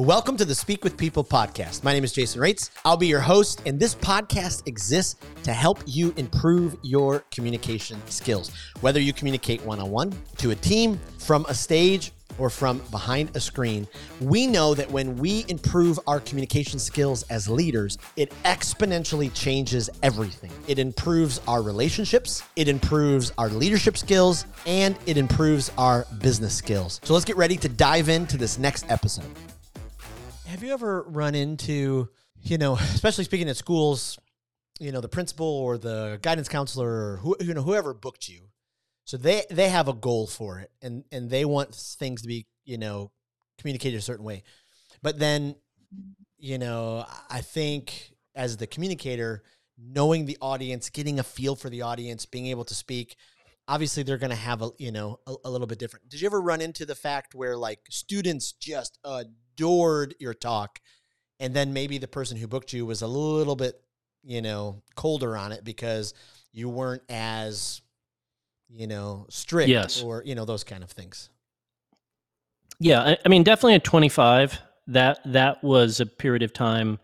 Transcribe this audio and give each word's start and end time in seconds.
Welcome 0.00 0.38
to 0.38 0.46
the 0.46 0.54
Speak 0.54 0.82
with 0.82 0.96
People 0.96 1.22
podcast. 1.22 1.84
My 1.84 1.92
name 1.92 2.04
is 2.04 2.12
Jason 2.12 2.40
Rates. 2.40 2.70
I'll 2.86 2.96
be 2.96 3.06
your 3.06 3.20
host, 3.20 3.60
and 3.66 3.78
this 3.78 3.94
podcast 3.94 4.66
exists 4.66 5.16
to 5.42 5.52
help 5.52 5.78
you 5.84 6.14
improve 6.16 6.74
your 6.82 7.22
communication 7.30 8.00
skills. 8.06 8.50
Whether 8.80 8.98
you 8.98 9.12
communicate 9.12 9.60
one 9.60 9.78
on 9.78 9.90
one, 9.90 10.14
to 10.38 10.52
a 10.52 10.54
team, 10.54 10.98
from 11.18 11.44
a 11.50 11.54
stage, 11.54 12.12
or 12.38 12.48
from 12.48 12.78
behind 12.90 13.36
a 13.36 13.40
screen, 13.40 13.86
we 14.22 14.46
know 14.46 14.72
that 14.72 14.90
when 14.90 15.16
we 15.16 15.44
improve 15.48 16.00
our 16.06 16.20
communication 16.20 16.78
skills 16.78 17.22
as 17.24 17.46
leaders, 17.46 17.98
it 18.16 18.32
exponentially 18.46 19.30
changes 19.34 19.90
everything. 20.02 20.50
It 20.66 20.78
improves 20.78 21.42
our 21.46 21.60
relationships, 21.60 22.42
it 22.56 22.68
improves 22.68 23.34
our 23.36 23.50
leadership 23.50 23.98
skills, 23.98 24.46
and 24.64 24.96
it 25.04 25.18
improves 25.18 25.70
our 25.76 26.06
business 26.22 26.54
skills. 26.54 27.02
So 27.04 27.12
let's 27.12 27.26
get 27.26 27.36
ready 27.36 27.58
to 27.58 27.68
dive 27.68 28.08
into 28.08 28.38
this 28.38 28.56
next 28.56 28.90
episode. 28.90 29.26
Have 30.50 30.64
you 30.64 30.72
ever 30.72 31.04
run 31.06 31.36
into, 31.36 32.08
you 32.42 32.58
know, 32.58 32.74
especially 32.94 33.22
speaking 33.22 33.48
at 33.48 33.56
schools, 33.56 34.18
you 34.80 34.90
know, 34.90 35.00
the 35.00 35.08
principal 35.08 35.46
or 35.46 35.78
the 35.78 36.18
guidance 36.22 36.48
counselor 36.48 36.88
or 36.88 37.16
who, 37.18 37.36
you 37.38 37.54
know, 37.54 37.62
whoever 37.62 37.94
booked 37.94 38.28
you. 38.28 38.48
So 39.04 39.16
they 39.16 39.44
they 39.48 39.68
have 39.68 39.86
a 39.86 39.92
goal 39.92 40.26
for 40.26 40.58
it 40.58 40.72
and 40.82 41.04
and 41.12 41.30
they 41.30 41.44
want 41.44 41.74
things 41.74 42.22
to 42.22 42.28
be, 42.28 42.46
you 42.64 42.78
know, 42.78 43.12
communicated 43.58 43.96
a 43.96 44.02
certain 44.02 44.24
way. 44.24 44.42
But 45.02 45.20
then, 45.20 45.54
you 46.36 46.58
know, 46.58 47.06
I 47.30 47.42
think 47.42 48.12
as 48.34 48.56
the 48.56 48.66
communicator, 48.66 49.44
knowing 49.78 50.26
the 50.26 50.38
audience, 50.40 50.90
getting 50.90 51.20
a 51.20 51.22
feel 51.22 51.54
for 51.54 51.70
the 51.70 51.82
audience, 51.82 52.26
being 52.26 52.46
able 52.46 52.64
to 52.64 52.74
speak, 52.74 53.16
obviously 53.68 54.02
they're 54.02 54.18
going 54.18 54.30
to 54.30 54.36
have 54.36 54.62
a 54.62 54.70
you 54.78 54.90
know 54.90 55.20
a, 55.28 55.34
a, 55.44 55.50
little 55.50 55.66
bit 55.66 55.78
different 55.78 56.08
did 56.08 56.20
you 56.20 56.26
ever 56.26 56.40
run 56.40 56.60
into 56.60 56.84
the 56.84 56.94
fact 56.94 57.36
where 57.36 57.56
like 57.56 57.78
students 57.88 58.52
just 58.52 58.98
adored 59.54 60.14
your 60.18 60.34
talk 60.34 60.80
and 61.38 61.54
then 61.54 61.72
maybe 61.72 61.98
the 61.98 62.08
person 62.08 62.36
who 62.36 62.46
booked 62.46 62.72
you 62.72 62.84
was 62.84 63.02
a 63.02 63.06
little 63.06 63.56
bit 63.56 63.80
you 64.22 64.42
know 64.42 64.82
colder 64.94 65.36
on 65.36 65.52
it 65.52 65.64
because 65.64 66.14
you 66.52 66.68
weren't 66.68 67.02
as 67.08 67.80
you 68.68 68.86
know 68.86 69.26
strict 69.28 69.68
yes. 69.68 70.02
or 70.02 70.22
you 70.24 70.34
know 70.34 70.44
those 70.44 70.64
kind 70.64 70.82
of 70.82 70.90
things 70.90 71.30
yeah 72.78 73.02
I, 73.02 73.18
I 73.24 73.28
mean 73.28 73.42
definitely 73.42 73.74
at 73.74 73.84
25 73.84 74.58
that 74.88 75.20
that 75.26 75.62
was 75.62 76.00
a 76.00 76.06
period 76.06 76.42
of 76.42 76.52
time 76.52 76.98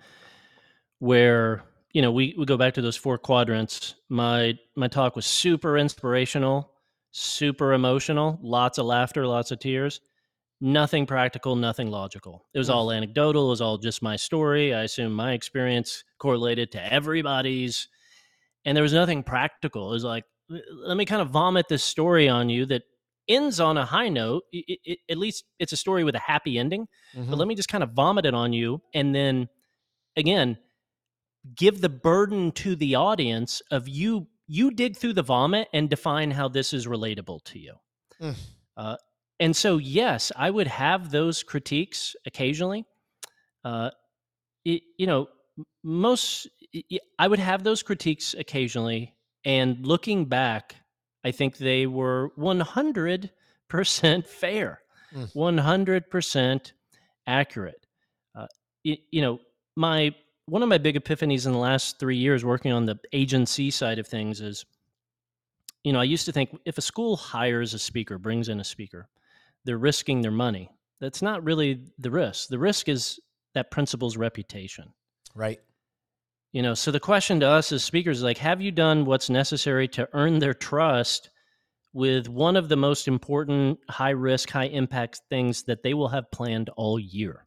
where 0.98 1.62
you 1.96 2.02
know, 2.02 2.12
we, 2.12 2.34
we 2.36 2.44
go 2.44 2.58
back 2.58 2.74
to 2.74 2.82
those 2.82 2.94
four 2.94 3.16
quadrants. 3.16 3.94
My 4.10 4.58
my 4.74 4.86
talk 4.86 5.16
was 5.16 5.24
super 5.24 5.78
inspirational, 5.78 6.70
super 7.12 7.72
emotional, 7.72 8.38
lots 8.42 8.76
of 8.76 8.84
laughter, 8.84 9.26
lots 9.26 9.50
of 9.50 9.60
tears. 9.60 10.02
Nothing 10.60 11.06
practical, 11.06 11.54
nothing 11.56 11.90
logical. 11.90 12.46
It 12.54 12.58
was 12.58 12.70
all 12.70 12.90
anecdotal. 12.90 13.46
It 13.46 13.50
was 13.50 13.60
all 13.60 13.78
just 13.78 14.02
my 14.02 14.16
story. 14.16 14.72
I 14.74 14.84
assume 14.84 15.12
my 15.12 15.32
experience 15.32 16.02
correlated 16.18 16.72
to 16.72 16.92
everybody's, 16.92 17.88
and 18.64 18.74
there 18.74 18.82
was 18.82 18.94
nothing 18.94 19.22
practical. 19.22 19.90
It 19.90 19.94
was 19.94 20.04
like, 20.04 20.24
let 20.48 20.96
me 20.96 21.04
kind 21.04 21.20
of 21.20 21.30
vomit 21.30 21.66
this 21.68 21.84
story 21.84 22.28
on 22.28 22.48
you 22.48 22.64
that 22.66 22.82
ends 23.28 23.60
on 23.60 23.76
a 23.76 23.84
high 23.84 24.08
note. 24.08 24.44
It, 24.50 24.78
it, 24.84 24.98
at 25.10 25.18
least 25.18 25.44
it's 25.58 25.72
a 25.72 25.76
story 25.76 26.04
with 26.04 26.14
a 26.14 26.20
happy 26.20 26.58
ending. 26.58 26.86
Mm-hmm. 27.14 27.30
But 27.30 27.38
let 27.38 27.48
me 27.48 27.54
just 27.54 27.68
kind 27.68 27.84
of 27.84 27.90
vomit 27.90 28.24
it 28.24 28.34
on 28.34 28.52
you, 28.52 28.80
and 28.94 29.14
then 29.14 29.48
again 30.16 30.58
give 31.54 31.80
the 31.80 31.88
burden 31.88 32.50
to 32.52 32.74
the 32.74 32.94
audience 32.94 33.62
of 33.70 33.88
you 33.88 34.26
you 34.48 34.70
dig 34.70 34.96
through 34.96 35.12
the 35.12 35.22
vomit 35.22 35.68
and 35.72 35.90
define 35.90 36.30
how 36.30 36.48
this 36.48 36.72
is 36.72 36.86
relatable 36.86 37.42
to 37.44 37.58
you 37.58 37.74
mm. 38.20 38.34
uh, 38.76 38.96
and 39.40 39.54
so 39.56 39.78
yes 39.78 40.32
i 40.36 40.50
would 40.50 40.66
have 40.66 41.10
those 41.10 41.42
critiques 41.42 42.16
occasionally 42.26 42.84
uh, 43.64 43.90
it, 44.64 44.82
you 44.98 45.06
know 45.06 45.28
most 45.82 46.48
i 47.18 47.28
would 47.28 47.38
have 47.38 47.64
those 47.64 47.82
critiques 47.82 48.34
occasionally 48.34 49.14
and 49.44 49.86
looking 49.86 50.24
back 50.24 50.76
i 51.24 51.30
think 51.30 51.56
they 51.56 51.86
were 51.86 52.30
100% 52.38 53.30
fair 54.26 54.80
mm. 55.14 55.34
100% 55.34 56.72
accurate 57.26 57.86
uh, 58.34 58.46
it, 58.84 59.00
you 59.10 59.22
know 59.22 59.38
my 59.76 60.14
one 60.48 60.62
of 60.62 60.68
my 60.68 60.78
big 60.78 60.94
epiphanies 60.94 61.46
in 61.46 61.52
the 61.52 61.58
last 61.58 61.98
three 61.98 62.16
years 62.16 62.44
working 62.44 62.70
on 62.72 62.86
the 62.86 62.96
agency 63.12 63.70
side 63.70 63.98
of 63.98 64.06
things 64.06 64.40
is 64.40 64.64
you 65.82 65.92
know 65.92 66.00
i 66.00 66.04
used 66.04 66.26
to 66.26 66.32
think 66.32 66.56
if 66.64 66.78
a 66.78 66.82
school 66.82 67.16
hires 67.16 67.74
a 67.74 67.78
speaker 67.78 68.18
brings 68.18 68.48
in 68.48 68.60
a 68.60 68.64
speaker 68.64 69.08
they're 69.66 69.76
risking 69.76 70.22
their 70.22 70.30
money. 70.30 70.70
That's 71.00 71.20
not 71.20 71.44
really 71.44 71.82
the 71.98 72.10
risk. 72.10 72.48
The 72.48 72.58
risk 72.58 72.88
is 72.88 73.20
that 73.54 73.70
principal's 73.70 74.16
reputation. 74.16 74.94
Right. 75.34 75.60
You 76.52 76.62
know 76.62 76.72
so 76.72 76.90
the 76.90 77.00
question 77.00 77.40
to 77.40 77.48
us 77.48 77.70
as 77.72 77.84
speakers 77.84 78.18
is 78.18 78.22
like 78.22 78.38
have 78.38 78.62
you 78.62 78.70
done 78.70 79.04
what's 79.04 79.28
necessary 79.28 79.88
to 79.88 80.08
earn 80.14 80.38
their 80.38 80.54
trust 80.54 81.28
with 81.92 82.28
one 82.28 82.56
of 82.56 82.70
the 82.70 82.76
most 82.76 83.08
important 83.08 83.78
high 83.90 84.10
risk 84.10 84.50
high 84.50 84.66
impact 84.66 85.20
things 85.28 85.64
that 85.64 85.82
they 85.82 85.92
will 85.92 86.08
have 86.08 86.30
planned 86.30 86.70
all 86.76 86.98
year? 86.98 87.46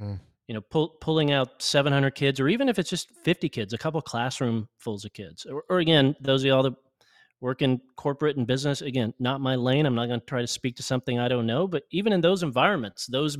Mm. 0.00 0.20
You 0.48 0.54
know, 0.54 0.60
pull, 0.60 0.90
pulling 1.00 1.32
out 1.32 1.60
700 1.60 2.14
kids, 2.14 2.38
or 2.38 2.48
even 2.48 2.68
if 2.68 2.78
it's 2.78 2.88
just 2.88 3.10
50 3.24 3.48
kids, 3.48 3.72
a 3.72 3.78
couple 3.78 4.00
classroom 4.00 4.68
fulls 4.78 5.04
of 5.04 5.12
kids, 5.12 5.44
or, 5.44 5.64
or 5.68 5.80
again, 5.80 6.14
those 6.20 6.42
of 6.42 6.46
y'all 6.46 6.62
that 6.62 6.74
work 7.40 7.62
in 7.62 7.80
corporate 7.96 8.36
and 8.36 8.46
business, 8.46 8.82
again, 8.82 9.14
not 9.18 9.40
my 9.40 9.56
lane. 9.56 9.86
I'm 9.86 9.94
not 9.94 10.06
going 10.06 10.20
to 10.20 10.26
try 10.26 10.40
to 10.40 10.46
speak 10.46 10.76
to 10.76 10.82
something 10.82 11.18
I 11.18 11.28
don't 11.28 11.46
know, 11.46 11.66
but 11.66 11.84
even 11.90 12.12
in 12.12 12.20
those 12.20 12.42
environments, 12.42 13.06
those 13.06 13.36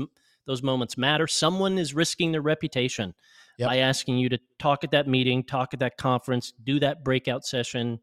those 0.47 0.63
moments 0.63 0.97
matter. 0.97 1.27
Someone 1.27 1.77
is 1.77 1.93
risking 1.93 2.31
their 2.31 2.41
reputation 2.41 3.15
yep. 3.59 3.69
by 3.69 3.79
asking 3.79 4.19
you 4.19 4.29
to 4.29 4.39
talk 4.61 4.85
at 4.85 4.93
that 4.93 5.09
meeting, 5.09 5.43
talk 5.43 5.75
at 5.75 5.81
that 5.81 5.97
conference, 5.97 6.53
do 6.63 6.79
that 6.79 7.03
breakout 7.03 7.45
session, 7.45 7.99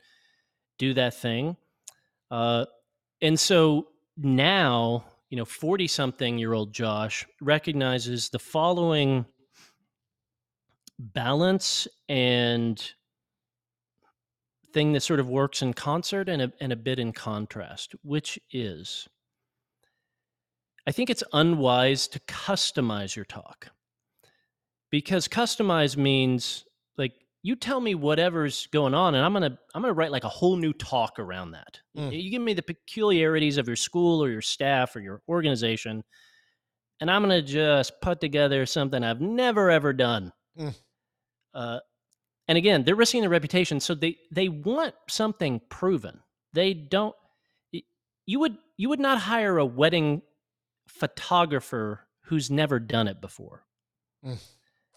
do 0.78 0.94
that 0.94 1.14
thing. 1.14 1.56
Uh, 2.30 2.66
and 3.22 3.40
so 3.40 3.88
now 4.18 5.06
you 5.34 5.38
know, 5.38 5.46
40 5.46 5.88
something 5.88 6.38
year 6.38 6.54
old 6.54 6.72
Josh 6.72 7.26
recognizes 7.42 8.30
the 8.30 8.38
following 8.38 9.26
balance 11.00 11.88
and 12.08 12.80
thing 14.74 14.94
that 14.94 15.02
sort 15.02 15.20
of 15.20 15.30
works 15.30 15.62
in 15.62 15.74
concert 15.74 16.28
and 16.28 16.42
a, 16.42 16.52
and 16.60 16.74
a 16.74 16.76
bit 16.76 17.00
in 17.00 17.14
contrast, 17.14 17.96
which 18.04 18.40
is 18.52 19.08
I 20.86 20.92
think 20.92 21.10
it's 21.10 21.24
unwise 21.32 22.08
to 22.10 22.20
customize 22.22 23.16
your 23.16 23.26
talk 23.26 23.70
because 24.94 25.28
customize 25.28 25.98
means 25.98 26.66
like 27.00 27.14
you 27.42 27.56
tell 27.56 27.80
me 27.80 27.96
whatever's 27.96 28.68
going 28.68 28.94
on 28.94 29.16
and 29.16 29.26
i'm 29.26 29.34
gonna 29.34 29.58
i'm 29.74 29.82
gonna 29.82 29.94
write 29.94 30.12
like 30.12 30.24
a 30.24 30.30
whole 30.30 30.56
new 30.56 30.72
talk 30.72 31.18
around 31.18 31.52
that 31.52 31.80
mm. 31.98 32.22
you 32.22 32.30
give 32.30 32.42
me 32.42 32.54
the 32.54 32.62
peculiarities 32.62 33.58
of 33.58 33.66
your 33.66 33.76
school 33.76 34.24
or 34.24 34.30
your 34.30 34.42
staff 34.42 34.96
or 34.96 35.00
your 35.00 35.22
organization 35.28 36.04
and 37.02 37.10
i'm 37.10 37.24
gonna 37.24 37.42
just 37.42 38.00
put 38.02 38.22
together 38.22 38.68
something 38.68 39.04
i've 39.04 39.20
never 39.20 39.72
ever 39.72 39.94
done 39.94 40.32
mm. 40.60 40.76
uh, 41.56 41.80
and 42.48 42.58
again 42.58 42.84
they're 42.84 42.96
risking 42.96 43.22
their 43.22 43.30
reputation 43.30 43.80
so 43.80 43.94
they 43.94 44.18
they 44.32 44.50
want 44.50 44.94
something 45.08 45.62
proven 45.70 46.20
they 46.54 46.74
don't 46.74 47.16
you 48.26 48.40
would 48.40 48.58
you 48.78 48.90
would 48.90 49.00
not 49.00 49.20
hire 49.20 49.58
a 49.58 49.66
wedding 49.66 50.22
photographer 50.88 52.02
who's 52.26 52.50
never 52.50 52.80
done 52.80 53.08
it 53.08 53.22
before 53.22 53.64
mm. 54.26 54.38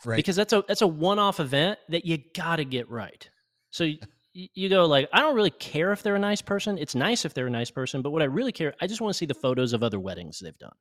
Right. 0.04 0.16
Because 0.16 0.36
that's 0.36 0.52
a 0.52 0.64
that's 0.68 0.82
a 0.82 0.86
one-off 0.86 1.40
event 1.40 1.78
that 1.88 2.04
you 2.04 2.18
got 2.34 2.56
to 2.56 2.64
get 2.64 2.90
right. 2.90 3.28
So 3.70 3.84
you, 3.84 3.98
you 4.32 4.68
go 4.68 4.84
like, 4.86 5.08
I 5.12 5.20
don't 5.20 5.34
really 5.34 5.50
care 5.50 5.92
if 5.92 6.02
they're 6.02 6.16
a 6.16 6.20
nice 6.20 6.42
person. 6.42 6.78
It's 6.78 6.94
nice 6.94 7.24
if 7.24 7.34
they're 7.34 7.46
a 7.46 7.50
nice 7.50 7.70
person, 7.70 8.02
but 8.02 8.10
what 8.10 8.22
I 8.22 8.26
really 8.26 8.52
care, 8.52 8.74
I 8.80 8.86
just 8.86 9.00
want 9.00 9.14
to 9.14 9.18
see 9.18 9.26
the 9.26 9.34
photos 9.34 9.72
of 9.72 9.82
other 9.82 9.98
weddings 9.98 10.38
they've 10.38 10.58
done. 10.58 10.74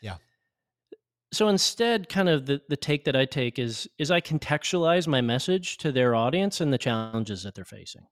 Yeah. 0.00 0.16
So 1.34 1.48
instead, 1.48 2.08
kind 2.08 2.28
of 2.28 2.46
the, 2.46 2.60
the 2.68 2.76
take 2.76 3.04
that 3.04 3.16
I 3.16 3.24
take 3.24 3.58
is 3.58 3.88
is 3.98 4.10
I 4.10 4.20
contextualize 4.20 5.06
my 5.08 5.20
message 5.20 5.78
to 5.78 5.90
their 5.90 6.14
audience 6.14 6.60
and 6.60 6.72
the 6.72 6.78
challenges 6.78 7.42
that 7.42 7.54
they're 7.54 7.64
facing. 7.64 8.06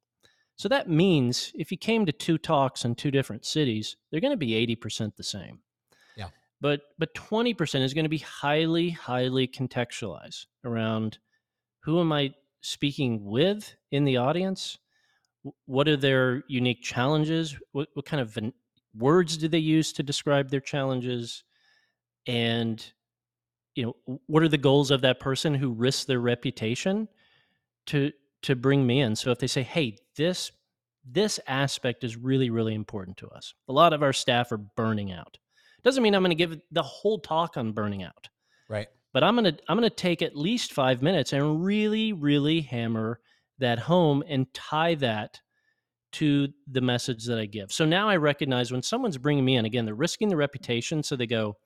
So 0.57 0.69
that 0.69 0.89
means 0.89 1.53
if 1.55 1.71
you 1.71 1.79
came 1.79 2.05
to 2.07 2.13
two 2.13 2.37
talks 2.37 2.85
in 2.85 2.95
two 2.95 3.11
different 3.11 3.45
cities, 3.45 3.97
they're 4.11 4.21
going 4.21 4.33
to 4.33 4.37
be 4.37 4.77
80% 4.77 5.17
the 5.17 5.23
same. 5.23 5.61
Yeah. 6.17 6.29
But 6.61 6.81
but 6.99 7.15
20% 7.15 7.83
is 7.83 7.95
going 7.95 8.05
to 8.05 8.09
be 8.09 8.19
highly 8.19 8.91
highly 8.91 9.47
contextualized 9.47 10.47
around 10.65 11.19
who 11.85 12.01
am 12.01 12.13
i 12.13 12.33
speaking 12.61 13.25
with 13.25 13.75
in 13.91 14.05
the 14.05 14.17
audience? 14.17 14.79
What 15.67 15.89
are 15.89 15.97
their 15.97 16.45
unique 16.49 16.83
challenges? 16.83 17.57
What, 17.73 17.89
what 17.95 18.07
kind 18.07 18.21
of 18.21 18.39
words 18.97 19.37
do 19.37 19.49
they 19.49 19.59
use 19.59 19.93
to 19.95 20.03
describe 20.03 20.51
their 20.51 20.61
challenges? 20.61 21.43
And 22.27 22.85
you 23.75 23.85
know 23.85 24.21
what 24.27 24.43
are 24.43 24.49
the 24.49 24.59
goals 24.59 24.91
of 24.91 25.01
that 25.01 25.21
person 25.21 25.55
who 25.55 25.73
risks 25.73 26.05
their 26.05 26.21
reputation 26.21 27.09
to 27.87 28.13
to 28.43 28.57
bring 28.57 28.87
me 28.87 29.01
in 29.01 29.17
so 29.17 29.31
if 29.31 29.39
they 29.39 29.47
say 29.47 29.63
hey 29.63 29.97
this 30.17 30.53
this 31.05 31.41
aspect 31.47 32.05
is 32.05 32.17
really 32.17 32.51
really 32.51 32.75
important 32.75 33.17
to 33.17 33.29
us 33.29 33.55
a 33.69 33.73
lot 33.73 33.93
of 33.93 34.03
our 34.03 34.13
staff 34.13 34.53
are 34.53 34.59
burning 34.59 35.13
out 35.13 35.39
doesn't 35.83 36.03
mean 36.03 36.15
I'm 36.15 36.23
going 36.23 36.31
to 36.31 36.35
give 36.37 36.61
the 36.71 36.83
whole 36.83 37.19
talk 37.19 37.57
on 37.57 37.73
burning 37.73 38.03
out. 38.03 38.29
Right. 38.69 38.89
But 39.13 39.25
I'm 39.25 39.35
gonna 39.35 39.57
I'm 39.69 39.77
gonna 39.77 39.91
take 39.91 40.23
at 40.23 40.37
least 40.37 40.73
five 40.73 41.03
minutes 41.03 41.35
and 41.35 41.63
really, 41.63 42.15
really 42.15 42.63
hammer 42.63 43.21
that 43.59 43.79
home 43.79 44.25
and 44.27 44.53
tie 44.55 44.95
that 44.97 45.39
to 46.13 46.49
the 46.71 46.81
message 46.81 47.27
that 47.27 47.39
I 47.39 47.47
give. 47.47 47.73
So 47.73 47.85
now 47.85 48.09
I 48.09 48.17
recognize 48.17 48.73
when 48.73 48.83
someone's 48.83 49.19
bringing 49.19 49.45
me 49.45 49.57
in, 49.57 49.65
again, 49.65 49.85
they're 49.85 49.95
risking 49.95 50.29
the 50.29 50.37
reputation. 50.37 51.03
So 51.03 51.17
they 51.17 51.27
go, 51.27 51.57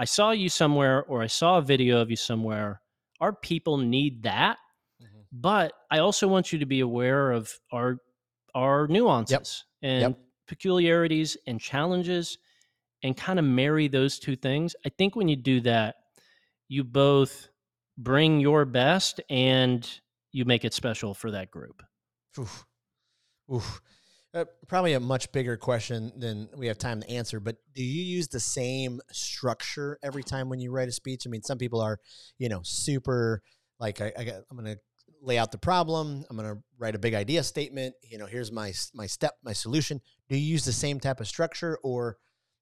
I 0.00 0.04
saw 0.04 0.30
you 0.30 0.48
somewhere 0.48 1.04
or 1.04 1.20
I 1.22 1.26
saw 1.26 1.58
a 1.58 1.62
video 1.62 2.00
of 2.00 2.08
you 2.08 2.16
somewhere. 2.16 2.80
Our 3.20 3.34
people 3.34 3.76
need 3.76 4.22
that. 4.22 4.56
Mm-hmm. 5.02 5.18
But 5.30 5.74
I 5.90 5.98
also 5.98 6.26
want 6.26 6.54
you 6.54 6.58
to 6.60 6.64
be 6.64 6.80
aware 6.80 7.32
of 7.32 7.52
our 7.70 7.98
our 8.54 8.88
nuances 8.88 9.64
yep. 9.82 9.90
and 9.90 10.00
yep. 10.00 10.18
peculiarities 10.48 11.36
and 11.46 11.60
challenges 11.60 12.38
and 13.02 13.14
kind 13.14 13.38
of 13.38 13.44
marry 13.44 13.88
those 13.88 14.18
two 14.18 14.36
things. 14.36 14.74
I 14.86 14.88
think 14.88 15.16
when 15.16 15.28
you 15.28 15.36
do 15.36 15.60
that, 15.60 15.96
you 16.68 16.82
both 16.82 17.50
bring 17.98 18.40
your 18.40 18.64
best 18.64 19.20
and 19.28 19.86
you 20.32 20.46
make 20.46 20.64
it 20.64 20.72
special 20.72 21.12
for 21.12 21.30
that 21.32 21.50
group. 21.50 21.82
Oof. 22.38 22.64
Oof. 23.52 23.82
Uh, 24.32 24.44
probably 24.68 24.92
a 24.92 25.00
much 25.00 25.32
bigger 25.32 25.56
question 25.56 26.12
than 26.16 26.48
we 26.56 26.68
have 26.68 26.78
time 26.78 27.00
to 27.00 27.10
answer, 27.10 27.40
but 27.40 27.56
do 27.74 27.82
you 27.82 28.02
use 28.02 28.28
the 28.28 28.38
same 28.38 29.00
structure 29.10 29.98
every 30.04 30.22
time 30.22 30.48
when 30.48 30.60
you 30.60 30.70
write 30.70 30.88
a 30.88 30.92
speech? 30.92 31.24
I 31.26 31.30
mean, 31.30 31.42
some 31.42 31.58
people 31.58 31.80
are, 31.80 31.98
you 32.38 32.48
know, 32.48 32.60
super 32.62 33.42
like 33.80 34.00
I, 34.00 34.12
I 34.16 34.24
got, 34.24 34.34
I'm 34.48 34.56
going 34.56 34.72
to 34.72 34.80
lay 35.20 35.36
out 35.36 35.50
the 35.50 35.58
problem. 35.58 36.24
I'm 36.30 36.36
going 36.36 36.48
to 36.48 36.62
write 36.78 36.94
a 36.94 36.98
big 36.98 37.14
idea 37.14 37.42
statement. 37.42 37.94
You 38.02 38.18
know, 38.18 38.26
here's 38.26 38.52
my 38.52 38.72
my 38.94 39.06
step, 39.06 39.34
my 39.42 39.52
solution. 39.52 40.00
Do 40.28 40.36
you 40.36 40.46
use 40.52 40.64
the 40.64 40.72
same 40.72 41.00
type 41.00 41.20
of 41.20 41.26
structure, 41.26 41.78
or 41.82 42.16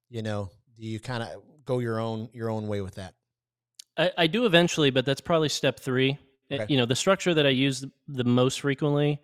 you 0.09 0.23
know, 0.23 0.49
do 0.75 0.85
you 0.87 0.99
kind 0.99 1.21
of 1.21 1.29
go 1.65 1.79
your 1.79 1.99
own 1.99 2.29
your 2.33 2.49
own 2.49 2.67
way 2.67 2.81
with 2.81 2.95
that? 2.95 3.13
I, 3.95 4.11
I 4.17 4.27
do 4.27 4.45
eventually, 4.45 4.89
but 4.89 5.05
that's 5.05 5.21
probably 5.21 5.49
step 5.49 5.79
three. 5.79 6.17
Eh, 6.49 6.55
okay. 6.55 6.65
You 6.67 6.77
know, 6.77 6.85
the 6.85 6.95
structure 6.95 7.33
that 7.33 7.45
I 7.45 7.49
use 7.49 7.85
the 8.07 8.23
most 8.23 8.61
frequently 8.61 9.21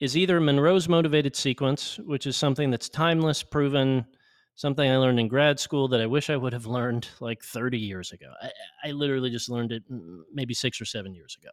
is 0.00 0.16
either 0.16 0.40
Monroe's 0.40 0.88
motivated 0.88 1.34
sequence, 1.34 1.98
which 2.04 2.26
is 2.26 2.36
something 2.36 2.70
that's 2.70 2.88
timeless, 2.88 3.42
proven, 3.42 4.06
something 4.54 4.88
I 4.88 4.96
learned 4.96 5.20
in 5.20 5.28
grad 5.28 5.58
school 5.58 5.88
that 5.88 6.00
I 6.00 6.06
wish 6.06 6.30
I 6.30 6.36
would 6.36 6.52
have 6.52 6.66
learned 6.66 7.08
like 7.20 7.42
30 7.42 7.78
years 7.78 8.12
ago. 8.12 8.32
I, 8.42 8.50
I 8.88 8.90
literally 8.92 9.30
just 9.30 9.48
learned 9.48 9.72
it 9.72 9.90
mm, 9.90 10.20
maybe 10.32 10.54
six 10.54 10.80
or 10.80 10.84
seven 10.84 11.14
years 11.14 11.36
ago. 11.40 11.50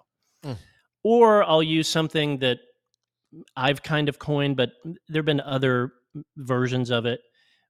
Mm. 0.53 0.57
Or 1.03 1.43
I'll 1.43 1.63
use 1.63 1.87
something 1.87 2.39
that 2.39 2.59
I've 3.55 3.83
kind 3.83 4.09
of 4.09 4.19
coined, 4.19 4.57
but 4.57 4.71
there 5.07 5.19
have 5.19 5.25
been 5.25 5.41
other 5.41 5.93
versions 6.37 6.89
of 6.89 7.05
it, 7.05 7.21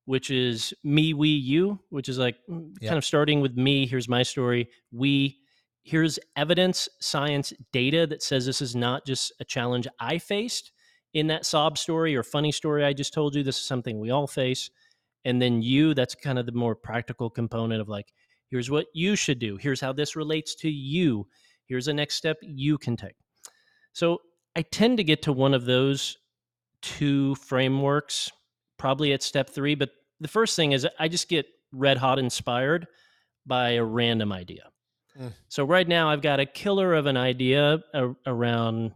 which 0.06 0.30
is 0.30 0.74
me, 0.84 1.14
we, 1.14 1.30
you, 1.30 1.80
which 1.90 2.10
is 2.10 2.18
like 2.18 2.38
mm, 2.50 2.74
yep. 2.80 2.90
kind 2.90 2.98
of 2.98 3.06
starting 3.06 3.42
with 3.42 3.58
me. 3.58 3.88
Here's 3.88 4.08
my 4.08 4.24
story. 4.24 4.70
We, 4.92 5.40
here's 5.86 6.18
evidence, 6.36 6.90
science, 7.00 7.54
data 7.72 8.08
that 8.08 8.24
says 8.24 8.46
this 8.46 8.60
is 8.60 8.76
not 8.76 9.06
just 9.06 9.32
a 9.40 9.46
challenge 9.46 9.88
I 10.00 10.18
faced 10.18 10.72
in 11.14 11.28
that 11.28 11.46
sob 11.46 11.78
story 11.78 12.16
or 12.16 12.24
funny 12.24 12.52
story 12.52 12.84
I 12.84 12.92
just 12.92 13.14
told 13.14 13.36
you. 13.36 13.44
This 13.44 13.60
is 13.60 13.66
something 13.66 14.00
we 14.00 14.10
all 14.10 14.26
face. 14.26 14.72
And 15.26 15.40
then 15.40 15.62
you, 15.62 15.94
that's 15.94 16.16
kind 16.16 16.40
of 16.40 16.48
the 16.48 16.52
more 16.52 16.76
practical 16.76 17.30
component 17.30 17.82
of 17.82 17.88
like, 17.88 18.12
here's 18.50 18.72
what 18.72 18.88
you 18.94 19.16
should 19.16 19.38
do. 19.38 19.58
Here's 19.58 19.80
how 19.80 19.94
this 19.94 20.16
relates 20.16 20.56
to 20.56 20.70
you. 20.70 21.28
Here's 21.68 21.88
a 21.88 21.94
next 21.94 22.16
step 22.16 22.38
you 22.42 22.80
can 22.80 22.98
take. 22.98 23.16
So 23.94 24.22
I 24.56 24.64
tend 24.64 24.98
to 24.98 25.04
get 25.04 25.22
to 25.24 25.34
one 25.34 25.54
of 25.54 25.66
those 25.66 26.18
two 26.82 27.36
frameworks 27.36 28.32
probably 28.78 29.14
at 29.14 29.22
step 29.22 29.52
three. 29.52 29.76
But 29.76 29.92
the 30.20 30.28
first 30.28 30.56
thing 30.56 30.72
is 30.72 30.88
I 31.00 31.08
just 31.08 31.30
get 31.30 31.46
red 31.72 31.98
hot 31.98 32.18
inspired 32.18 32.88
by 33.46 33.72
a 33.72 33.84
random 33.84 34.32
idea. 34.32 34.64
Mm. 35.20 35.34
So 35.48 35.64
right 35.64 35.88
now 35.88 36.10
I've 36.10 36.22
got 36.22 36.40
a 36.40 36.46
killer 36.46 36.94
of 36.94 37.06
an 37.06 37.18
idea 37.18 37.80
around 38.26 38.92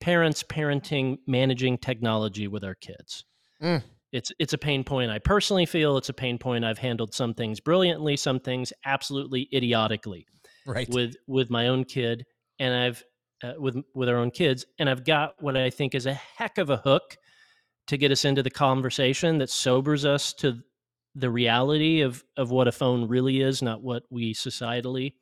parents 0.00 0.42
parenting 0.42 1.18
managing 1.26 1.78
technology 1.78 2.48
with 2.48 2.64
our 2.64 2.74
kids. 2.74 3.24
Mm. 3.62 3.82
It's 4.12 4.30
it's 4.38 4.52
a 4.52 4.58
pain 4.58 4.84
point 4.84 5.10
I 5.10 5.18
personally 5.18 5.66
feel 5.66 5.96
it's 5.96 6.08
a 6.08 6.14
pain 6.14 6.38
point 6.38 6.64
I've 6.64 6.78
handled 6.78 7.14
some 7.14 7.34
things 7.34 7.60
brilliantly, 7.60 8.16
some 8.16 8.40
things 8.40 8.72
absolutely 8.84 9.48
idiotically. 9.52 10.26
Right. 10.66 10.88
With 10.88 11.16
with 11.26 11.50
my 11.50 11.68
own 11.68 11.84
kid 11.84 12.24
and 12.58 12.74
I've 12.74 13.04
uh, 13.42 13.54
with 13.58 13.76
with 13.94 14.08
our 14.08 14.16
own 14.16 14.30
kids 14.30 14.64
and 14.78 14.88
I've 14.88 15.04
got 15.04 15.34
what 15.40 15.56
I 15.56 15.70
think 15.70 15.94
is 15.94 16.06
a 16.06 16.14
heck 16.14 16.58
of 16.58 16.70
a 16.70 16.78
hook 16.78 17.16
to 17.88 17.96
get 17.96 18.10
us 18.10 18.24
into 18.24 18.42
the 18.42 18.50
conversation 18.50 19.38
that 19.38 19.50
sobers 19.50 20.04
us 20.04 20.32
to 20.34 20.60
the 21.14 21.30
reality 21.30 22.02
of 22.02 22.22
of 22.36 22.50
what 22.50 22.68
a 22.68 22.72
phone 22.72 23.08
really 23.08 23.40
is, 23.40 23.62
not 23.62 23.82
what 23.82 24.04
we 24.10 24.34
societally 24.34 25.12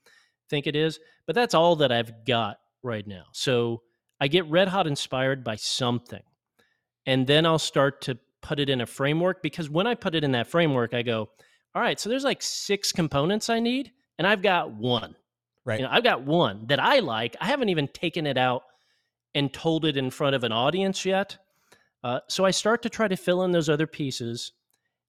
think 0.48 0.66
it 0.66 0.76
is. 0.76 0.98
But 1.26 1.34
that's 1.34 1.54
all 1.54 1.76
that 1.76 1.92
I've 1.92 2.24
got 2.24 2.58
right 2.82 3.06
now. 3.06 3.24
So 3.32 3.82
I 4.20 4.28
get 4.28 4.48
red 4.48 4.68
hot 4.68 4.86
inspired 4.86 5.44
by 5.44 5.56
something. 5.56 6.22
And 7.06 7.26
then 7.26 7.44
I'll 7.44 7.58
start 7.58 8.00
to 8.02 8.18
put 8.42 8.60
it 8.60 8.68
in 8.68 8.80
a 8.80 8.86
framework 8.86 9.42
because 9.42 9.68
when 9.68 9.86
I 9.86 9.94
put 9.94 10.14
it 10.14 10.24
in 10.24 10.32
that 10.32 10.46
framework, 10.46 10.94
I 10.94 11.02
go, 11.02 11.28
all 11.74 11.82
right, 11.82 11.98
so 11.98 12.08
there's 12.08 12.24
like 12.24 12.40
six 12.40 12.92
components 12.92 13.50
I 13.50 13.58
need, 13.58 13.90
and 14.18 14.26
I've 14.26 14.42
got 14.42 14.72
one. 14.72 15.16
Right. 15.64 15.80
You 15.80 15.86
know, 15.86 15.92
I've 15.92 16.04
got 16.04 16.22
one 16.22 16.66
that 16.66 16.78
I 16.78 16.98
like. 17.00 17.36
I 17.40 17.46
haven't 17.46 17.70
even 17.70 17.88
taken 17.88 18.26
it 18.26 18.36
out 18.36 18.62
and 19.34 19.52
told 19.52 19.84
it 19.84 19.96
in 19.96 20.10
front 20.10 20.36
of 20.36 20.44
an 20.44 20.52
audience 20.52 21.04
yet. 21.04 21.38
Uh, 22.04 22.20
so 22.28 22.44
I 22.44 22.50
start 22.50 22.82
to 22.82 22.90
try 22.90 23.08
to 23.08 23.16
fill 23.16 23.44
in 23.44 23.50
those 23.50 23.70
other 23.70 23.86
pieces 23.86 24.52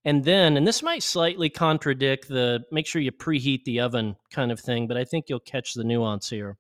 and 0.06 0.24
then, 0.24 0.56
and 0.56 0.68
this 0.68 0.84
might 0.84 1.02
slightly 1.02 1.50
contradict 1.50 2.28
the 2.28 2.64
make 2.72 2.86
sure 2.86 3.02
you 3.02 3.12
preheat 3.12 3.64
the 3.64 3.80
oven 3.80 4.16
kind 4.32 4.52
of 4.52 4.60
thing, 4.60 4.88
but 4.88 4.98
I 4.98 5.04
think 5.04 5.26
you'll 5.28 5.40
catch 5.40 5.74
the 5.74 5.84
nuance 5.84 6.30
here, 6.30 6.58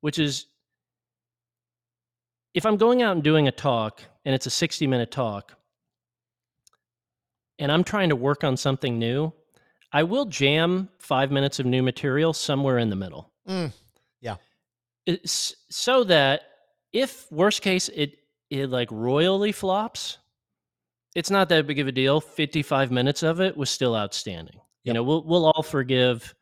which 0.00 0.18
is 0.18 0.46
if 2.52 2.66
I'm 2.66 2.76
going 2.76 3.02
out 3.02 3.12
and 3.12 3.22
doing 3.22 3.46
a 3.46 3.52
talk 3.52 4.02
and 4.24 4.34
it's 4.34 4.46
a 4.46 4.50
60 4.50 4.88
minute 4.88 5.12
talk 5.12 5.56
and 7.60 7.70
I'm 7.70 7.84
trying 7.84 8.08
to 8.08 8.16
work 8.16 8.42
on 8.42 8.56
something 8.56 8.98
new, 8.98 9.32
I 9.92 10.02
will 10.02 10.24
jam 10.24 10.88
five 10.98 11.30
minutes 11.30 11.60
of 11.60 11.66
new 11.66 11.84
material 11.84 12.32
somewhere 12.32 12.78
in 12.78 12.90
the 12.90 12.96
middle. 12.96 13.30
Mm, 13.48 13.72
yeah. 14.20 14.36
It's 15.06 15.54
so 15.70 16.02
that 16.04 16.42
if 16.92 17.30
worst 17.30 17.62
case 17.62 17.88
it 17.90 18.16
it 18.50 18.68
like 18.68 18.88
royally 18.90 19.52
flops, 19.52 20.18
it's 21.14 21.30
not 21.30 21.48
that 21.48 21.66
big 21.66 21.78
of 21.78 21.88
a 21.88 21.92
deal. 21.92 22.20
55 22.20 22.90
minutes 22.90 23.22
of 23.22 23.40
it 23.40 23.56
was 23.56 23.70
still 23.70 23.96
outstanding. 23.96 24.56
Yep. 24.56 24.62
You 24.84 24.92
know, 24.94 25.02
we'll 25.02 25.24
we'll 25.24 25.46
all 25.46 25.62
forgive 25.62 26.34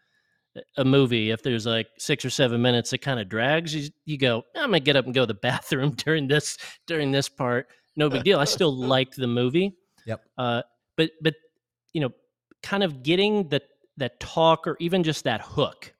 a 0.76 0.84
movie 0.84 1.30
if 1.30 1.42
there's 1.42 1.66
like 1.66 1.88
six 1.98 2.24
or 2.24 2.30
seven 2.30 2.60
minutes 2.60 2.90
that 2.90 2.98
kind 2.98 3.20
of 3.20 3.28
drags. 3.28 3.75
You, 3.75 3.90
you 4.04 4.18
go, 4.18 4.42
I'm 4.54 4.70
gonna 4.70 4.80
get 4.80 4.96
up 4.96 5.06
and 5.06 5.14
go 5.14 5.22
to 5.22 5.26
the 5.26 5.34
bathroom 5.42 5.92
during 5.92 6.28
this 6.28 6.58
during 6.87 7.12
this 7.12 7.28
part. 7.28 7.68
No 7.96 8.08
big 8.08 8.25
deal. 8.25 8.38
I 8.38 8.44
still 8.44 8.75
liked 8.76 9.16
the 9.16 9.26
movie. 9.26 9.76
Yep. 10.06 10.22
Uh, 10.37 10.62
but 10.96 11.10
but 11.20 11.34
you 11.92 12.00
know, 12.00 12.10
kind 12.62 12.82
of 12.82 13.02
getting 13.02 13.48
that 13.48 13.62
that 13.96 14.20
talk 14.20 14.66
or 14.66 14.76
even 14.78 15.02
just 15.02 15.25
that 15.25 15.40
hook 15.40 15.94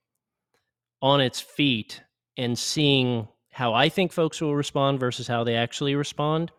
on 1.03 1.21
its 1.21 1.41
feet 1.41 2.03
and 2.37 2.59
seeing 2.59 3.27
how 3.51 3.75
I 3.75 3.89
think 3.89 4.13
folks 4.13 4.41
will 4.41 4.55
respond 4.55 5.01
versus 5.01 5.27
how 5.27 5.43
they 5.43 5.57
actually 5.57 5.97
respond 5.97 6.53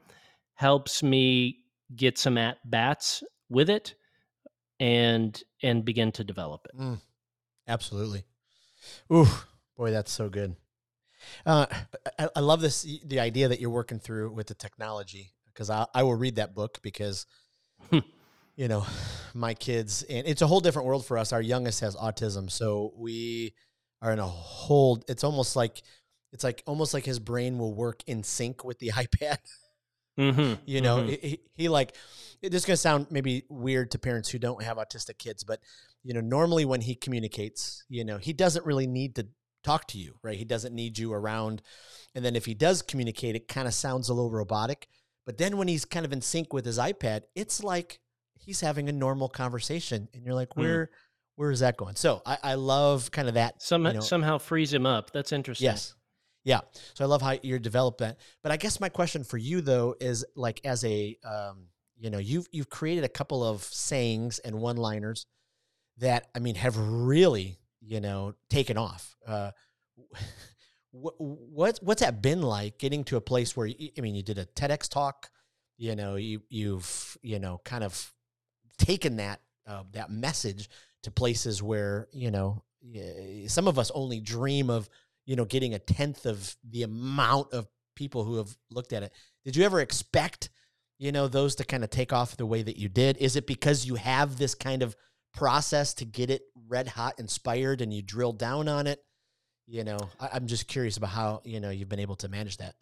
helps 0.56 1.02
me 1.02 1.60
get 1.96 2.18
some 2.18 2.38
at 2.38 2.58
bats 2.70 3.24
with 3.50 3.70
it 3.70 3.96
and 4.80 5.42
and 5.62 5.84
begin 5.84 6.12
to 6.14 6.24
develop 6.24 6.66
it. 6.66 6.80
Mm, 6.80 7.00
absolutely. 7.68 8.24
Ooh, 9.12 9.28
boy, 9.76 9.92
that's 9.92 10.12
so 10.12 10.30
good. 10.30 10.56
Uh, 11.46 11.66
I, 12.18 12.30
I, 12.38 12.40
love 12.40 12.62
this 12.62 12.88
the 13.04 13.20
idea 13.20 13.50
that 13.50 13.60
you're 13.60 13.70
working 13.70 14.00
through 14.00 14.32
with 14.32 14.48
the 14.48 14.54
technology 14.54 15.34
because 15.46 15.70
I, 15.70 15.86
I 15.94 16.04
will 16.04 16.16
read 16.16 16.38
that 16.38 16.56
book 16.56 16.80
because 16.82 17.26
hmm. 17.90 18.00
you 18.56 18.70
know 18.70 18.86
my 19.34 19.54
kids 19.54 20.04
and 20.04 20.26
it's 20.26 20.42
a 20.42 20.48
whole 20.48 20.62
different 20.62 20.88
world 20.88 21.06
for 21.06 21.18
us. 21.18 21.34
Our 21.34 21.42
youngest 21.42 21.82
has 21.82 21.96
autism, 21.96 22.50
so 22.50 22.94
we 22.96 23.54
are 24.02 24.14
in 24.14 24.20
a 24.20 24.28
whole. 24.28 25.04
It's 25.08 25.24
almost 25.24 25.56
like 25.56 25.82
it's 26.32 26.44
like 26.44 26.64
almost 26.66 26.94
like 26.94 27.06
his 27.06 27.20
brain 27.20 27.58
will 27.58 27.74
work 27.74 28.02
in 28.08 28.24
sync 28.24 28.64
with 28.64 28.80
the 28.80 28.90
iPad. 28.94 29.40
Mm-hmm, 30.20 30.54
you 30.66 30.82
know, 30.82 30.98
mm-hmm. 30.98 31.10
he, 31.10 31.40
he, 31.54 31.70
like 31.70 31.96
this 32.42 32.54
is 32.54 32.66
gonna 32.66 32.78
sound 32.78 33.08
maybe 33.10 33.46
weird 33.50 33.92
to 33.92 34.00
parents 34.00 34.30
who 34.30 34.38
don't 34.38 34.62
have 34.64 34.78
autistic 34.78 35.18
kids, 35.18 35.44
but 35.44 35.60
you 36.04 36.14
know, 36.14 36.22
normally 36.22 36.66
when 36.66 36.82
he 36.82 36.96
communicates, 36.96 37.84
you 37.90 38.04
know, 38.04 38.18
he 38.18 38.34
doesn't 38.34 38.66
really 38.66 38.88
need 38.88 39.16
to 39.16 39.28
talk 39.64 39.88
to 39.88 39.98
you, 39.98 40.16
right? 40.24 40.38
He 40.38 40.46
doesn't 40.46 40.74
need 40.74 40.98
you 40.98 41.14
around. 41.14 41.62
And 42.16 42.24
then 42.24 42.36
if 42.36 42.46
he 42.46 42.54
does 42.54 42.82
communicate, 42.82 43.36
it 43.36 43.48
kind 43.48 43.68
of 43.68 43.74
sounds 43.74 44.10
a 44.10 44.14
little 44.14 44.32
robotic. 44.32 44.88
But 45.26 45.38
then 45.38 45.58
when 45.58 45.68
he's 45.68 45.86
kind 45.86 46.06
of 46.06 46.14
in 46.14 46.22
sync 46.22 46.54
with 46.54 46.66
his 46.66 46.78
iPad, 46.78 47.24
it's 47.36 47.64
like 47.64 48.00
he's 48.34 48.62
having 48.62 48.90
a 48.90 48.92
normal 48.92 49.30
conversation, 49.30 50.08
and 50.14 50.26
you're 50.26 50.34
like, 50.34 50.54
hmm. 50.54 50.62
where, 50.62 50.86
mm. 50.86 50.90
where 51.36 51.52
is 51.52 51.60
that 51.60 51.78
going? 51.78 51.96
So 51.96 52.22
I, 52.26 52.38
I 52.42 52.54
love 52.56 53.12
kind 53.12 53.28
of 53.28 53.36
that. 53.36 53.62
Some, 53.62 53.86
you 53.86 53.94
know, 53.94 54.00
somehow 54.00 54.38
frees 54.38 54.74
him 54.74 54.86
up. 54.86 55.12
That's 55.12 55.32
interesting. 55.32 55.66
Yes, 55.66 55.94
yeah. 56.50 56.62
So 56.94 57.06
I 57.06 57.08
love 57.08 57.22
how 57.22 57.38
you're 57.42 57.60
developing. 57.60 58.10
That. 58.10 58.20
But 58.44 58.52
I 58.52 58.58
guess 58.58 58.80
my 58.80 58.90
question 58.90 59.24
for 59.24 59.38
you 59.38 59.62
though 59.62 59.96
is 60.00 60.26
like 60.36 60.62
as 60.66 60.84
a 60.84 61.18
um, 61.24 61.68
you 61.98 62.10
know, 62.10 62.18
you've 62.18 62.48
you've 62.52 62.70
created 62.70 63.04
a 63.04 63.10
couple 63.10 63.44
of 63.44 63.64
sayings 63.64 64.40
and 64.40 64.60
one-liners 64.60 65.26
that 65.98 66.28
I 66.36 66.40
mean 66.40 66.56
have 66.56 66.78
really 66.78 67.60
you 67.82 68.00
know, 68.00 68.36
taken 68.50 68.78
off. 68.78 69.16
Uh, 69.26 69.52
what, 70.92 71.16
what 71.18 71.80
what's 71.82 72.02
that 72.02 72.22
been 72.22 72.42
like 72.42 72.78
getting 72.78 73.04
to 73.06 73.18
a 73.18 73.22
place 73.22 73.56
where 73.56 73.68
you, 73.68 73.90
I 73.98 74.02
mean, 74.02 74.16
you 74.16 74.24
did 74.24 74.38
a 74.38 74.46
TEDx 74.46 74.90
talk, 74.90 75.30
you 75.78 75.96
know, 75.96 76.16
you 76.16 76.42
you've 76.50 77.18
you 77.22 77.40
know 77.40 77.62
kind 77.64 77.84
of 77.84 78.14
taken 78.78 79.18
that 79.18 79.42
uh, 79.68 79.84
that 79.94 80.10
message 80.10 80.70
to 81.04 81.12
places 81.12 81.62
where 81.64 82.08
you 82.12 82.32
know 82.32 82.64
some 83.48 83.68
of 83.68 83.78
us 83.78 83.92
only 83.94 84.20
dream 84.20 84.70
of 84.70 84.90
you 85.30 85.36
know 85.36 85.46
getting 85.46 85.76
a 85.76 85.80
tenth 85.80 86.26
of 86.26 86.56
the 86.68 86.82
amount 86.82 87.54
of 87.54 87.68
people 87.96 88.24
who 88.24 88.38
have 88.38 88.58
looked 88.72 88.94
at 88.94 89.04
it. 89.04 89.14
Did 89.46 89.56
you 89.56 89.64
ever 89.64 89.80
expect 89.80 90.50
you 90.98 91.12
know 91.12 91.28
those 91.28 91.54
to 91.56 91.64
kind 91.64 91.84
of 91.84 91.92
take 91.92 92.12
off 92.12 92.36
the 92.36 92.48
way 92.48 92.64
that 92.64 92.78
you 92.78 92.90
did? 92.90 93.16
Is 93.18 93.36
it 93.36 93.46
because 93.46 93.86
you 93.86 93.94
have 93.94 94.40
this 94.40 94.56
kind 94.56 94.82
of 94.82 94.96
process 95.32 95.94
to 95.94 96.06
get 96.06 96.32
it 96.32 96.42
red 96.68 96.88
hot 96.88 97.20
inspired 97.20 97.82
and 97.82 97.94
you 97.94 98.02
drill 98.02 98.34
down 98.34 98.68
on 98.68 98.88
it? 98.88 99.04
You 99.68 99.84
know, 99.84 100.00
I, 100.20 100.30
I'm 100.34 100.48
just 100.48 100.68
curious 100.68 100.98
about 100.98 101.12
how 101.12 101.42
you 101.46 101.60
know 101.60 101.70
you've 101.70 101.90
been 101.90 102.00
able 102.00 102.16
to 102.18 102.28
manage 102.28 102.58
that. 102.58 102.74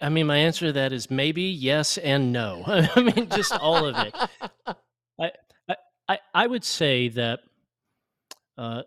I 0.00 0.08
mean, 0.08 0.28
my 0.28 0.36
answer 0.36 0.66
to 0.66 0.72
that 0.74 0.92
is 0.92 1.10
maybe 1.10 1.42
yes 1.42 1.98
and 1.98 2.32
no. 2.32 2.62
I 2.66 3.02
mean, 3.02 3.28
just 3.28 3.58
all 3.58 3.86
of 3.86 3.96
it. 4.06 4.14
I, 5.20 5.32
I, 6.08 6.18
I 6.32 6.46
would 6.46 6.62
say 6.62 7.08
that 7.08 7.40
uh, 8.56 8.82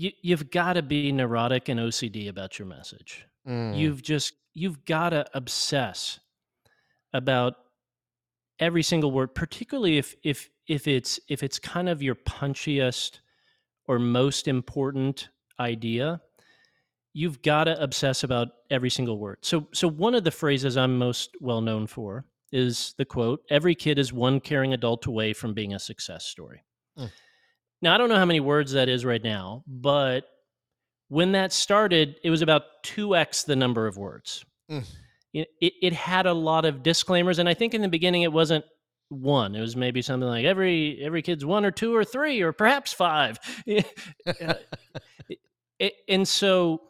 you, 0.00 0.12
you've 0.22 0.50
got 0.50 0.74
to 0.74 0.82
be 0.82 1.12
neurotic 1.12 1.68
and 1.68 1.78
OCD 1.78 2.28
about 2.28 2.58
your 2.58 2.66
message. 2.66 3.26
Mm. 3.46 3.76
You've 3.76 4.02
just 4.02 4.32
you've 4.54 4.84
got 4.86 5.10
to 5.10 5.26
obsess 5.34 6.18
about 7.12 7.56
every 8.58 8.82
single 8.82 9.10
word, 9.10 9.34
particularly 9.34 9.98
if 9.98 10.14
if 10.22 10.48
if 10.66 10.88
it's 10.88 11.20
if 11.28 11.42
it's 11.42 11.58
kind 11.58 11.88
of 11.88 12.02
your 12.02 12.14
punchiest 12.14 13.20
or 13.86 13.98
most 13.98 14.48
important 14.48 15.28
idea. 15.58 16.20
You've 17.12 17.42
got 17.42 17.64
to 17.64 17.82
obsess 17.82 18.22
about 18.22 18.48
every 18.70 18.90
single 18.90 19.18
word. 19.18 19.38
So 19.42 19.68
so 19.72 19.86
one 19.86 20.14
of 20.14 20.24
the 20.24 20.30
phrases 20.30 20.78
I'm 20.78 20.96
most 20.96 21.36
well 21.40 21.60
known 21.60 21.86
for 21.86 22.24
is 22.52 22.94
the 22.96 23.04
quote 23.04 23.42
Every 23.50 23.74
kid 23.74 23.98
is 23.98 24.14
one 24.14 24.40
caring 24.40 24.72
adult 24.72 25.04
away 25.04 25.34
from 25.34 25.52
being 25.52 25.74
a 25.74 25.78
success 25.78 26.24
story. 26.24 26.64
Mm. 26.98 27.10
Now, 27.82 27.94
I 27.94 27.98
don't 27.98 28.08
know 28.08 28.16
how 28.16 28.24
many 28.24 28.40
words 28.40 28.72
that 28.72 28.88
is 28.88 29.04
right 29.04 29.22
now, 29.22 29.64
but 29.66 30.24
when 31.08 31.32
that 31.32 31.52
started, 31.52 32.16
it 32.22 32.30
was 32.30 32.42
about 32.42 32.62
2x 32.84 33.46
the 33.46 33.56
number 33.56 33.86
of 33.86 33.96
words. 33.96 34.44
Mm. 34.70 34.84
It, 35.32 35.48
it, 35.60 35.72
it, 35.82 35.92
had 35.92 36.26
a 36.26 36.32
lot 36.32 36.64
of 36.64 36.82
disclaimers. 36.82 37.38
And 37.38 37.48
I 37.48 37.54
think 37.54 37.74
in 37.74 37.82
the 37.82 37.88
beginning, 37.88 38.22
it 38.22 38.32
wasn't 38.32 38.64
one. 39.08 39.54
It 39.54 39.60
was 39.60 39.76
maybe 39.76 40.02
something 40.02 40.28
like 40.28 40.44
every 40.44 41.00
every 41.02 41.22
kid's 41.22 41.44
one 41.44 41.64
or 41.64 41.70
two 41.70 41.94
or 41.94 42.04
three 42.04 42.40
or 42.40 42.52
perhaps 42.52 42.92
five. 42.92 43.38
Uh, 44.26 44.54
and 46.08 46.28
so, 46.28 46.82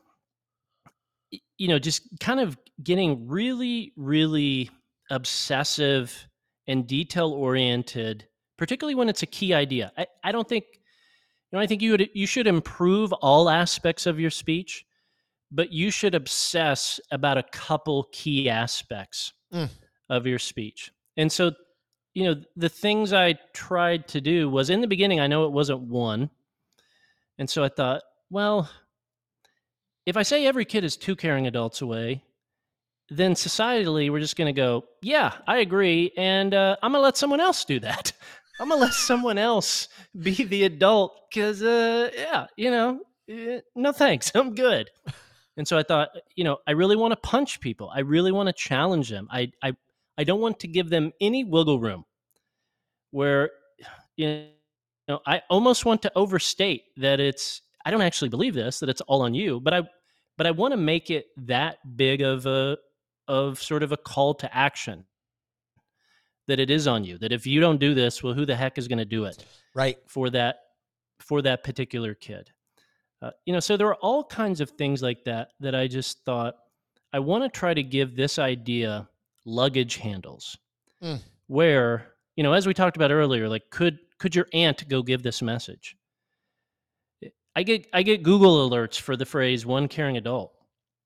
you 1.59 1.69
know, 1.69 1.79
just 1.79 2.03
kind 2.19 2.41
of 2.41 2.59
getting 2.83 3.29
really, 3.29 3.93
really 3.97 4.69
obsessive 5.11 6.27
and 6.67 6.87
detail 6.87 7.33
oriented, 7.33 8.27
particularly 8.59 8.95
when 8.97 9.09
it's 9.09 9.23
a 9.23 9.27
key 9.27 9.55
idea. 9.55 9.93
I, 9.97 10.07
I 10.25 10.33
don't 10.33 10.49
think 10.49 10.65
you 11.51 11.57
know, 11.57 11.63
I 11.63 11.67
think 11.67 11.83
you 11.83 11.93
would 11.93 12.11
you 12.15 12.27
should 12.27 12.47
improve 12.47 13.13
all 13.15 13.51
aspects 13.51 14.07
of 14.07 14.21
your 14.21 14.31
speech, 14.31 14.85
but 15.51 15.73
you 15.73 15.91
should 15.91 16.15
obsess 16.15 17.01
about 17.11 17.39
a 17.39 17.43
couple 17.43 18.09
key 18.13 18.49
aspects 18.49 19.33
mm. 19.53 19.69
of 20.09 20.27
your 20.27 20.39
speech. 20.39 20.93
And 21.17 21.31
so, 21.31 21.53
you 22.15 22.25
know, 22.25 22.41
the 22.57 22.69
things 22.69 23.13
I 23.13 23.35
tried 23.53 24.07
to 24.09 24.21
do 24.21 24.49
was 24.49 24.71
in 24.71 24.81
the 24.81 24.87
beginning, 24.87 25.21
I 25.21 25.27
know 25.27 25.45
it 25.45 25.53
wasn't 25.53 25.81
one. 25.81 26.31
And 27.39 27.49
so 27.49 27.65
I 27.65 27.69
thought, 27.69 28.03
well, 28.31 28.71
if 30.07 30.17
I 30.17 30.23
say 30.23 30.47
every 30.47 30.65
kid 30.65 30.85
is 30.85 30.97
two 30.97 31.17
caring 31.17 31.47
adults 31.47 31.83
away, 31.83 32.23
then 33.11 33.35
societally 33.35 34.11
we're 34.11 34.21
just 34.21 34.37
going 34.37 34.53
to 34.53 34.59
go, 34.59 34.85
yeah, 35.03 35.35
I 35.47 35.59
agree, 35.59 36.13
and 36.17 36.55
uh, 36.55 36.77
I'm 36.83 36.93
gonna 36.93 37.03
let 37.03 37.17
someone 37.17 37.41
else 37.41 37.65
do 37.65 37.81
that. 37.81 38.13
I'm 38.61 38.69
gonna 38.69 38.81
let 38.83 38.93
someone 38.93 39.39
else 39.39 39.89
be 40.21 40.45
the 40.45 40.65
adult 40.65 41.31
because, 41.31 41.63
uh, 41.63 42.11
yeah, 42.15 42.47
you 42.59 42.71
know, 42.71 43.01
eh, 43.27 43.61
no 43.75 43.91
thanks, 43.91 44.31
I'm 44.35 44.55
good. 44.55 44.91
And 45.57 45.67
so 45.67 45.79
I 45.79 45.83
thought, 45.83 46.11
you 46.37 46.45
know, 46.45 46.59
I 46.67 46.73
really 46.73 46.95
want 46.95 47.13
to 47.13 47.17
punch 47.17 47.61
people. 47.61 47.91
I 47.95 48.01
really 48.01 48.33
want 48.33 48.49
to 48.49 48.53
challenge 48.53 49.09
them. 49.09 49.29
I, 49.31 49.51
I, 49.63 49.75
I 50.19 50.25
don't 50.25 50.41
want 50.41 50.61
to 50.61 50.69
give 50.69 50.91
them 50.91 51.11
any 51.23 51.43
wiggle 51.43 51.81
room. 51.81 52.05
Where, 53.13 53.51
you 54.17 54.47
know, 55.09 55.21
I 55.27 55.41
almost 55.49 55.87
want 55.87 56.03
to 56.03 56.13
overstate 56.15 56.83
that 56.99 57.19
it's. 57.19 57.63
I 57.87 57.91
don't 57.91 58.03
actually 58.03 58.29
believe 58.29 58.55
this 58.55 58.79
that 58.81 58.91
it's 58.91 59.01
all 59.03 59.23
on 59.23 59.33
you, 59.33 59.59
but 59.59 59.73
I, 59.73 59.83
but 60.37 60.47
I 60.47 60.51
want 60.51 60.73
to 60.73 60.77
make 60.77 61.11
it 61.11 61.27
that 61.39 61.79
big 61.97 62.21
of 62.21 62.45
a 62.45 62.77
of 63.27 63.61
sort 63.61 63.83
of 63.83 63.93
a 63.93 63.97
call 63.97 64.35
to 64.35 64.55
action 64.55 65.07
that 66.47 66.61
it 66.61 66.71
is 66.71 66.87
on 66.87 67.05
you 67.05 67.19
that 67.19 67.33
if 67.33 67.47
you 67.47 67.61
don't 67.61 67.79
do 67.79 67.95
this 67.95 68.23
well 68.23 68.35
who 68.35 68.45
the 68.45 68.57
heck 68.57 68.79
is 68.79 68.89
going 68.89 68.99
to 68.99 69.05
do 69.05 69.25
it 69.25 69.45
right 69.75 69.99
for 70.07 70.31
that 70.31 70.57
for 71.21 71.43
that 71.43 71.63
particular 71.63 72.15
kid 72.15 72.51
uh, 73.23 73.31
you 73.45 73.53
know 73.53 73.61
so 73.61 73.77
there 73.77 73.89
are 73.89 73.97
all 73.97 74.25
kinds 74.25 74.61
of 74.61 74.71
things 74.71 75.03
like 75.03 75.25
that 75.25 75.49
that 75.61 75.75
i 75.75 75.87
just 75.87 76.25
thought 76.25 76.55
i 77.13 77.19
want 77.19 77.43
to 77.45 77.49
try 77.49 77.75
to 77.75 77.83
give 77.83 78.17
this 78.17 78.39
idea 78.39 79.09
luggage 79.45 79.97
handles 79.97 80.57
mm. 81.03 81.21
where 81.47 82.15
you 82.37 82.43
know 82.43 82.53
as 82.53 82.67
we 82.67 82.75
talked 82.75 82.97
about 82.97 83.11
earlier 83.11 83.49
like 83.49 83.63
could 83.71 83.99
could 84.19 84.35
your 84.35 84.47
aunt 84.53 84.89
go 84.89 85.03
give 85.03 85.23
this 85.23 85.43
message 85.43 85.97
i 87.57 87.63
get 87.63 87.87
i 87.93 88.03
get 88.03 88.23
google 88.23 88.69
alerts 88.69 88.99
for 88.99 89.17
the 89.17 89.27
phrase 89.27 89.65
one 89.65 89.89
caring 89.89 90.17
adult 90.17 90.53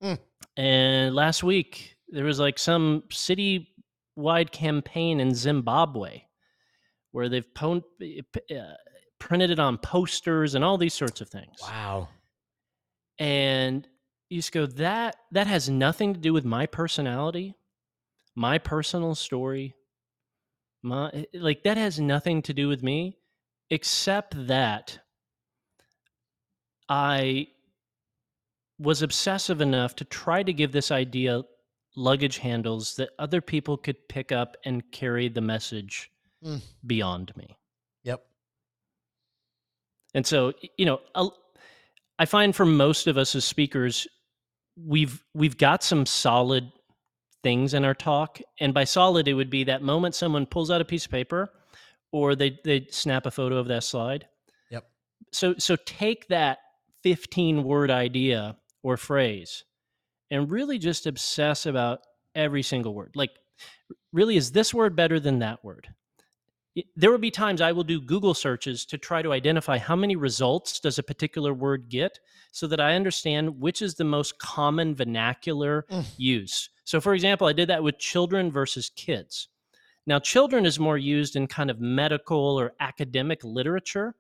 mm. 0.03 0.19
and 0.57 1.15
last 1.15 1.43
week 1.43 1.97
there 2.09 2.25
was 2.25 2.39
like 2.39 2.59
some 2.59 3.03
city 3.11 3.74
wide 4.17 4.53
campaign 4.53 5.21
in 5.21 5.35
Zimbabwe 5.35 6.23
where 7.13 7.29
they've 7.29 7.55
po- 7.55 7.83
uh, 8.03 8.75
printed 9.21 9.51
it 9.51 9.59
on 9.59 9.79
posters 9.79 10.55
and 10.55 10.65
all 10.65 10.77
these 10.77 10.95
sorts 10.95 11.21
of 11.21 11.29
things. 11.29 11.59
Wow. 11.63 12.09
And 13.19 13.87
you 14.29 14.39
just 14.39 14.53
go 14.53 14.67
that 14.67 15.17
that 15.31 15.47
has 15.47 15.71
nothing 15.71 16.15
to 16.15 16.21
do 16.21 16.33
with 16.33 16.45
my 16.45 16.67
personality, 16.67 17.55
my 18.35 18.59
personal 18.59 19.15
story. 19.15 19.77
My 20.83 21.11
eh, 21.11 21.25
like 21.35 21.63
that 21.63 21.77
has 21.77 22.01
nothing 22.01 22.43
to 22.43 22.53
do 22.53 22.67
with 22.67 22.83
me 22.83 23.19
except 23.71 24.49
that 24.49 24.99
I 26.89 27.49
was 28.79 29.03
obsessive 29.03 29.61
enough 29.61 29.95
to 29.97 30.05
try 30.05 30.43
to 30.43 30.53
give 30.53 30.73
this 30.73 30.91
idea 30.91 31.43
luggage 31.97 32.39
handles 32.39 32.97
that 32.97 33.11
other 33.19 33.41
people 33.41 33.77
could 33.77 34.09
pick 34.09 34.33
up 34.33 34.57
and 34.65 34.83
carry 34.91 35.29
the 35.29 35.41
message 35.41 36.11
mm. 36.45 36.61
beyond 36.87 37.37
me. 37.37 37.57
Yep. 38.05 38.25
And 40.15 40.27
so, 40.27 40.53
you 40.77 40.87
know, 40.87 41.01
I 42.19 42.25
find 42.27 42.55
for 42.55 42.65
most 42.67 43.07
of 43.07 43.19
us 43.19 43.35
as 43.35 43.45
speakers, 43.45 44.07
we've 44.77 45.25
we've 45.35 45.57
got 45.57 45.83
some 45.83 46.07
solid 46.07 46.71
things 47.43 47.75
in 47.75 47.85
our 47.85 47.95
talk, 47.95 48.41
and 48.61 48.73
by 48.73 48.85
solid, 48.85 49.29
it 49.29 49.35
would 49.35 49.51
be 49.51 49.65
that 49.65 49.83
moment 49.83 50.15
someone 50.15 50.47
pulls 50.47 50.71
out 50.71 50.81
a 50.81 50.85
piece 50.85 51.05
of 51.05 51.11
paper, 51.11 51.51
or 52.13 52.35
they 52.35 52.59
they 52.65 52.87
snap 52.91 53.27
a 53.27 53.31
photo 53.31 53.57
of 53.57 53.69
that 53.69 53.85
slide. 53.85 54.27
Yep. 54.71 54.85
So 55.33 55.55
so 55.59 55.77
take 55.85 56.29
that 56.29 56.59
fifteen 57.03 57.65
word 57.65 57.91
idea 57.91 58.57
or 58.83 58.97
phrase 58.97 59.65
and 60.31 60.51
really 60.51 60.79
just 60.79 61.07
obsess 61.07 61.67
about 61.67 62.01
every 62.35 62.63
single 62.63 62.95
word. 62.95 63.13
Like, 63.15 63.31
really, 64.13 64.37
is 64.37 64.53
this 64.53 64.75
word 64.75 64.97
better 64.97 65.21
than 65.21 65.39
that 65.41 65.65
word? 65.65 65.89
There 66.97 67.11
will 67.11 67.19
be 67.19 67.31
times 67.31 67.61
I 67.61 67.71
will 67.71 67.85
do 67.85 68.01
Google 68.01 68.35
searches 68.35 68.85
to 68.87 68.99
try 68.99 69.23
to 69.23 69.33
identify 69.33 69.79
how 69.79 69.95
many 69.95 70.17
results 70.17 70.81
does 70.81 70.99
a 70.99 71.05
particular 71.05 71.55
word 71.55 71.89
get 71.89 72.19
so 72.51 72.67
that 72.67 72.81
I 72.81 72.97
understand 72.97 73.61
which 73.61 73.81
is 73.81 73.95
the 73.95 74.05
most 74.05 74.39
common 74.41 74.95
vernacular 74.95 75.87
mm. 75.89 76.05
use. 76.17 76.71
So, 76.83 77.01
for 77.01 77.15
example, 77.15 77.47
I 77.47 77.53
did 77.53 77.69
that 77.69 77.83
with 77.83 77.99
children 77.99 78.51
versus 78.51 78.91
kids. 78.97 79.49
Now, 80.07 80.19
children 80.19 80.67
is 80.67 80.79
more 80.79 80.99
used 80.99 81.37
in 81.37 81.47
kind 81.47 81.71
of 81.71 81.81
medical 81.81 82.59
or 82.59 82.73
academic 82.81 83.43
literature, 83.45 84.15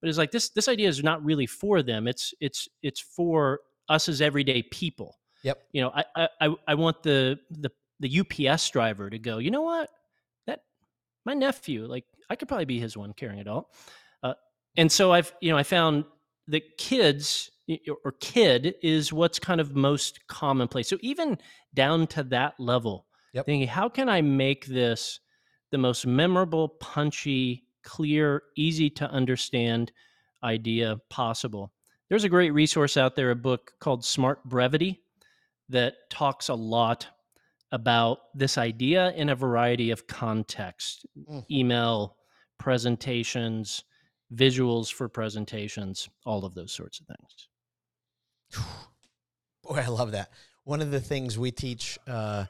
but 0.00 0.08
it's 0.08 0.18
like 0.18 0.32
this 0.32 0.48
this 0.50 0.68
idea 0.68 0.88
is 0.88 1.04
not 1.04 1.24
really 1.24 1.46
for 1.46 1.82
them. 1.82 2.08
It's 2.08 2.34
it's 2.40 2.68
it's 2.82 3.00
for 3.00 3.60
us 3.88 4.08
as 4.08 4.20
everyday 4.20 4.62
people. 4.62 5.18
Yep. 5.42 5.62
You 5.72 5.82
know, 5.82 5.92
I 5.94 6.28
I 6.40 6.54
I 6.68 6.74
want 6.74 7.02
the 7.02 7.38
the 7.50 7.70
the 8.00 8.20
UPS 8.20 8.70
driver 8.70 9.10
to 9.10 9.18
go. 9.18 9.38
You 9.38 9.50
know 9.50 9.62
what? 9.62 9.90
That 10.46 10.60
my 11.24 11.34
nephew, 11.34 11.86
like 11.86 12.04
I 12.30 12.36
could 12.36 12.48
probably 12.48 12.64
be 12.64 12.78
his 12.78 12.96
one 12.96 13.12
caring 13.12 13.40
adult. 13.40 13.68
Uh, 14.22 14.34
and 14.76 14.90
so 14.90 15.12
I've 15.12 15.32
you 15.40 15.50
know 15.50 15.58
I 15.58 15.62
found 15.62 16.04
that 16.48 16.78
kids 16.78 17.50
or 18.04 18.12
kid 18.20 18.74
is 18.82 19.12
what's 19.12 19.38
kind 19.38 19.60
of 19.60 19.74
most 19.74 20.26
commonplace. 20.26 20.88
So 20.88 20.98
even 21.00 21.38
down 21.74 22.06
to 22.08 22.22
that 22.24 22.54
level, 22.58 23.06
yep. 23.32 23.46
thinking 23.46 23.68
how 23.68 23.88
can 23.88 24.08
I 24.08 24.20
make 24.20 24.66
this 24.66 25.20
the 25.70 25.78
most 25.78 26.06
memorable, 26.06 26.68
punchy, 26.68 27.64
clear, 27.82 28.42
easy 28.56 28.90
to 28.90 29.10
understand 29.10 29.90
idea 30.44 30.98
possible. 31.08 31.72
There's 32.08 32.24
a 32.24 32.28
great 32.28 32.52
resource 32.52 32.96
out 32.96 33.16
there, 33.16 33.30
a 33.30 33.36
book 33.36 33.72
called 33.80 34.04
Smart 34.04 34.44
Brevity, 34.44 35.00
that 35.72 35.94
talks 36.10 36.48
a 36.48 36.54
lot 36.54 37.06
about 37.72 38.18
this 38.34 38.58
idea 38.58 39.12
in 39.12 39.30
a 39.30 39.34
variety 39.34 39.90
of 39.90 40.06
contexts 40.06 41.04
mm. 41.18 41.44
email, 41.50 42.16
presentations, 42.58 43.84
visuals 44.34 44.92
for 44.92 45.08
presentations, 45.08 46.08
all 46.24 46.44
of 46.44 46.54
those 46.54 46.72
sorts 46.72 47.00
of 47.00 47.06
things. 47.06 47.48
Boy, 49.64 49.82
I 49.84 49.88
love 49.88 50.12
that. 50.12 50.30
One 50.64 50.80
of 50.80 50.90
the 50.90 51.00
things 51.00 51.38
we 51.38 51.50
teach 51.50 51.98
uh, 52.06 52.44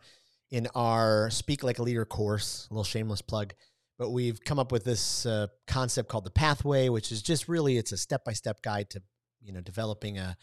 in 0.51 0.69
our 0.75 1.31
Speak 1.31 1.63
Like 1.63 1.79
a 1.79 1.83
Leader 1.83 2.05
course, 2.05 2.67
a 2.71 2.75
little 2.75 2.85
shameless 2.85 3.23
plug, 3.23 3.55
but 3.99 4.11
we've 4.11 4.43
come 4.43 4.59
up 4.59 4.73
with 4.73 4.85
this 4.85 5.25
uh, 5.27 5.47
concept 5.67 6.09
called 6.09 6.25
the 6.25 6.31
pathway, 6.31 6.89
which 6.89 7.13
is 7.13 7.23
just 7.23 7.49
really 7.49 7.77
it's 7.77 7.93
a 7.93 7.97
step 7.97 8.25
by 8.25 8.33
step 8.33 8.61
guide 8.63 8.91
to 8.91 9.03
you 9.41 9.53
know 9.53 9.61
developing 9.61 10.19
a 10.19 10.37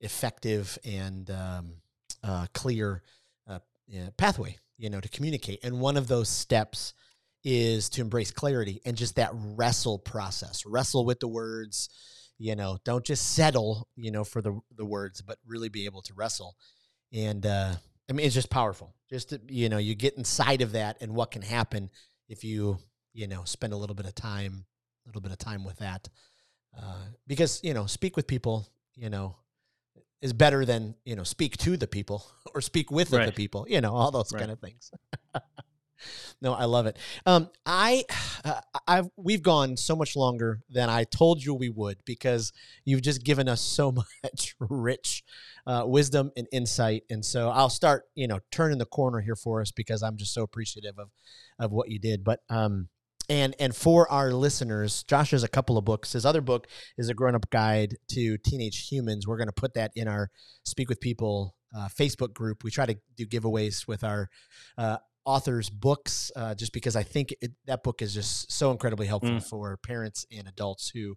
effective 0.00 0.78
and 0.84 1.30
um, 1.30 1.76
uh, 2.26 2.46
clear 2.52 3.02
uh, 3.48 3.60
pathway 4.16 4.56
you 4.78 4.90
know 4.90 5.00
to 5.00 5.08
communicate. 5.08 5.60
And 5.62 5.80
one 5.80 5.96
of 5.96 6.08
those 6.08 6.28
steps 6.28 6.94
is 7.44 7.88
to 7.90 8.00
embrace 8.00 8.30
clarity 8.30 8.80
and 8.84 8.96
just 8.96 9.16
that 9.16 9.30
wrestle 9.32 9.98
process. 9.98 10.66
Wrestle 10.66 11.04
with 11.04 11.20
the 11.20 11.28
words, 11.28 11.88
you 12.38 12.56
know, 12.56 12.78
don't 12.84 13.04
just 13.04 13.34
settle, 13.34 13.88
you 13.96 14.10
know, 14.10 14.24
for 14.24 14.42
the 14.42 14.58
the 14.76 14.84
words, 14.84 15.22
but 15.22 15.38
really 15.46 15.68
be 15.68 15.84
able 15.84 16.02
to 16.02 16.14
wrestle. 16.14 16.56
And 17.12 17.44
uh 17.46 17.74
I 18.08 18.12
mean 18.12 18.26
it's 18.26 18.34
just 18.34 18.50
powerful. 18.50 18.94
Just 19.08 19.30
to, 19.30 19.40
you 19.48 19.68
know, 19.68 19.78
you 19.78 19.94
get 19.94 20.16
inside 20.16 20.62
of 20.62 20.72
that 20.72 20.98
and 21.00 21.14
what 21.14 21.30
can 21.30 21.42
happen 21.42 21.90
if 22.28 22.42
you, 22.42 22.78
you 23.12 23.28
know, 23.28 23.44
spend 23.44 23.72
a 23.72 23.76
little 23.76 23.96
bit 23.96 24.06
of 24.06 24.14
time, 24.14 24.66
a 25.04 25.08
little 25.08 25.22
bit 25.22 25.32
of 25.32 25.38
time 25.38 25.64
with 25.64 25.78
that. 25.78 26.08
Uh 26.76 27.04
because, 27.26 27.60
you 27.62 27.74
know, 27.74 27.86
speak 27.86 28.16
with 28.16 28.26
people, 28.26 28.66
you 28.94 29.08
know, 29.08 29.36
is 30.22 30.32
better 30.32 30.64
than, 30.64 30.94
you 31.04 31.14
know, 31.14 31.22
speak 31.22 31.56
to 31.58 31.76
the 31.76 31.86
people 31.86 32.24
or 32.54 32.60
speak 32.60 32.90
with 32.90 33.12
right. 33.12 33.26
the 33.26 33.32
people, 33.32 33.66
you 33.68 33.80
know, 33.80 33.94
all 33.94 34.10
those 34.10 34.32
right. 34.32 34.40
kind 34.40 34.50
of 34.50 34.60
things. 34.60 34.90
no, 36.40 36.52
I 36.52 36.64
love 36.64 36.86
it. 36.86 36.98
Um, 37.24 37.50
I, 37.64 38.04
uh, 38.44 38.60
I've 38.86 39.08
we've 39.16 39.42
gone 39.42 39.76
so 39.76 39.96
much 39.96 40.16
longer 40.16 40.60
than 40.70 40.88
I 40.88 41.04
told 41.04 41.42
you 41.42 41.54
we 41.54 41.68
would 41.68 41.98
because 42.04 42.52
you've 42.84 43.02
just 43.02 43.24
given 43.24 43.48
us 43.48 43.60
so 43.60 43.92
much 44.24 44.54
rich 44.58 45.24
uh, 45.66 45.84
wisdom 45.86 46.32
and 46.36 46.46
insight. 46.52 47.04
And 47.10 47.24
so 47.24 47.50
I'll 47.50 47.70
start, 47.70 48.04
you 48.14 48.28
know, 48.28 48.40
turning 48.50 48.78
the 48.78 48.86
corner 48.86 49.20
here 49.20 49.36
for 49.36 49.60
us 49.60 49.70
because 49.70 50.02
I'm 50.02 50.16
just 50.16 50.32
so 50.32 50.42
appreciative 50.42 50.98
of 50.98 51.10
of 51.58 51.72
what 51.72 51.90
you 51.90 51.98
did. 51.98 52.24
But 52.24 52.40
um, 52.50 52.88
and 53.28 53.54
and 53.58 53.74
for 53.74 54.10
our 54.10 54.32
listeners, 54.32 55.02
Josh 55.04 55.30
has 55.30 55.42
a 55.42 55.48
couple 55.48 55.78
of 55.78 55.84
books. 55.84 56.12
His 56.12 56.24
other 56.24 56.40
book 56.40 56.66
is 56.96 57.08
a 57.08 57.14
grown 57.14 57.34
up 57.34 57.50
guide 57.50 57.96
to 58.10 58.38
teenage 58.38 58.88
humans. 58.88 59.26
We're 59.26 59.36
going 59.36 59.48
to 59.48 59.52
put 59.52 59.74
that 59.74 59.92
in 59.94 60.08
our 60.08 60.30
Speak 60.64 60.88
with 60.88 61.00
People 61.00 61.54
uh, 61.76 61.88
Facebook 61.88 62.32
group. 62.32 62.64
We 62.64 62.70
try 62.70 62.86
to 62.86 62.96
do 63.16 63.26
giveaways 63.26 63.86
with 63.86 64.04
our 64.04 64.28
uh, 64.78 64.98
author's 65.24 65.68
books 65.68 66.30
uh, 66.36 66.54
just 66.54 66.72
because 66.72 66.96
I 66.96 67.02
think 67.02 67.34
it, 67.40 67.52
that 67.66 67.82
book 67.82 68.00
is 68.00 68.14
just 68.14 68.50
so 68.50 68.70
incredibly 68.70 69.06
helpful 69.06 69.32
mm. 69.32 69.42
for 69.42 69.76
parents 69.78 70.24
and 70.36 70.46
adults 70.48 70.90
who 70.94 71.16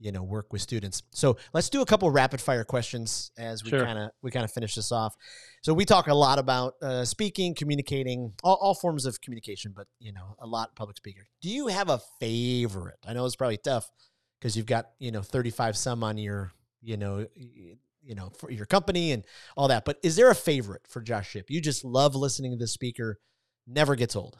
you 0.00 0.12
know 0.12 0.22
work 0.22 0.52
with 0.52 0.62
students. 0.62 1.02
So 1.10 1.36
let's 1.52 1.68
do 1.68 1.82
a 1.82 1.86
couple 1.86 2.10
rapid 2.10 2.40
fire 2.40 2.64
questions 2.64 3.30
as 3.38 3.64
we 3.64 3.70
kind 3.70 3.98
of 3.98 4.10
we 4.22 4.30
kind 4.30 4.44
of 4.44 4.52
finish 4.52 4.74
this 4.74 4.92
off. 4.92 5.14
So 5.62 5.74
we 5.74 5.84
talk 5.84 6.06
a 6.06 6.14
lot 6.14 6.38
about 6.38 6.74
uh, 6.82 7.04
speaking, 7.04 7.54
communicating, 7.54 8.32
all, 8.42 8.58
all, 8.60 8.74
forms 8.74 9.06
of 9.06 9.20
communication, 9.20 9.72
but 9.74 9.86
you 9.98 10.12
know 10.12 10.36
a 10.38 10.46
lot 10.46 10.76
public 10.76 10.96
speaker. 10.96 11.26
Do 11.42 11.50
you 11.50 11.68
have 11.68 11.90
a 11.90 12.00
favorite? 12.20 12.98
I 13.06 13.12
know 13.12 13.26
it's 13.26 13.36
probably 13.36 13.58
tough 13.58 13.90
because 14.40 14.56
you've 14.56 14.66
got 14.66 14.90
you 14.98 15.10
know 15.10 15.22
thirty 15.22 15.50
five 15.50 15.76
some 15.76 16.04
on 16.04 16.18
your 16.18 16.52
you 16.80 16.96
know 16.96 17.26
you 17.34 18.14
know 18.14 18.30
for 18.38 18.50
your 18.50 18.66
company 18.66 19.12
and 19.12 19.24
all 19.56 19.68
that. 19.68 19.84
But 19.84 19.98
is 20.02 20.16
there 20.16 20.30
a 20.30 20.34
favorite 20.34 20.82
for 20.88 21.00
Josh 21.00 21.30
Shipp 21.30 21.50
You 21.50 21.60
just 21.60 21.84
love 21.84 22.14
listening 22.14 22.52
to 22.52 22.56
this 22.58 22.72
speaker 22.72 23.18
never 23.66 23.96
gets 23.96 24.16
old. 24.16 24.38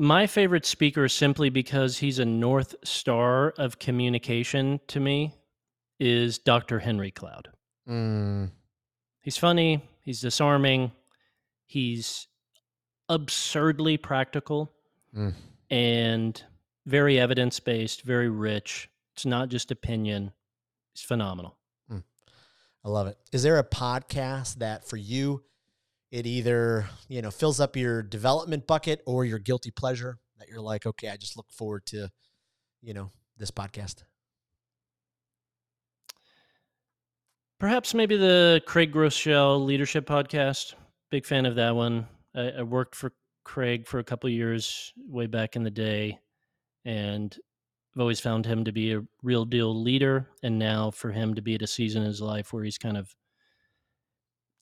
My 0.00 0.28
favorite 0.28 0.64
speaker, 0.64 1.08
simply 1.08 1.50
because 1.50 1.98
he's 1.98 2.20
a 2.20 2.24
north 2.24 2.76
star 2.84 3.50
of 3.58 3.80
communication 3.80 4.78
to 4.86 5.00
me, 5.00 5.34
is 5.98 6.38
Dr. 6.38 6.78
Henry 6.78 7.10
Cloud. 7.10 7.48
Mm. 7.88 8.52
He's 9.22 9.36
funny, 9.36 9.82
he's 10.02 10.20
disarming, 10.20 10.92
he's 11.66 12.28
absurdly 13.08 13.96
practical, 13.96 14.72
mm. 15.12 15.34
and 15.68 16.44
very 16.86 17.18
evidence 17.18 17.58
based, 17.58 18.02
very 18.02 18.28
rich. 18.28 18.88
It's 19.14 19.26
not 19.26 19.48
just 19.48 19.72
opinion, 19.72 20.30
it's 20.94 21.02
phenomenal. 21.02 21.58
Mm. 21.90 22.04
I 22.84 22.88
love 22.88 23.08
it. 23.08 23.18
Is 23.32 23.42
there 23.42 23.58
a 23.58 23.64
podcast 23.64 24.58
that 24.58 24.88
for 24.88 24.96
you 24.96 25.42
it 26.10 26.26
either 26.26 26.86
you 27.08 27.20
know 27.22 27.30
fills 27.30 27.60
up 27.60 27.76
your 27.76 28.02
development 28.02 28.66
bucket 28.66 29.02
or 29.06 29.24
your 29.24 29.38
guilty 29.38 29.70
pleasure 29.70 30.18
that 30.38 30.48
you're 30.48 30.60
like 30.60 30.86
okay 30.86 31.08
i 31.08 31.16
just 31.16 31.36
look 31.36 31.50
forward 31.50 31.84
to 31.84 32.08
you 32.82 32.94
know 32.94 33.10
this 33.38 33.50
podcast. 33.50 34.02
Perhaps 37.58 37.94
maybe 37.94 38.16
the 38.16 38.62
craig 38.66 38.92
groeschel 38.92 39.64
leadership 39.64 40.06
podcast. 40.06 40.74
Big 41.10 41.26
fan 41.26 41.46
of 41.46 41.56
that 41.56 41.74
one. 41.74 42.06
I, 42.34 42.50
I 42.50 42.62
worked 42.62 42.94
for 42.94 43.12
craig 43.44 43.86
for 43.86 43.98
a 43.98 44.04
couple 44.04 44.28
years 44.28 44.92
way 45.08 45.26
back 45.26 45.56
in 45.56 45.62
the 45.62 45.70
day 45.70 46.18
and 46.84 47.34
i've 47.94 48.00
always 48.02 48.20
found 48.20 48.44
him 48.44 48.62
to 48.62 48.72
be 48.72 48.92
a 48.92 49.00
real 49.22 49.44
deal 49.44 49.74
leader. 49.82 50.28
And 50.42 50.58
now 50.58 50.90
for 50.90 51.10
him 51.10 51.34
to 51.34 51.42
be 51.42 51.54
at 51.54 51.62
a 51.62 51.66
season 51.66 52.02
in 52.02 52.08
his 52.08 52.20
life 52.20 52.52
where 52.52 52.62
he's 52.62 52.78
kind 52.78 52.96
of 52.96 53.14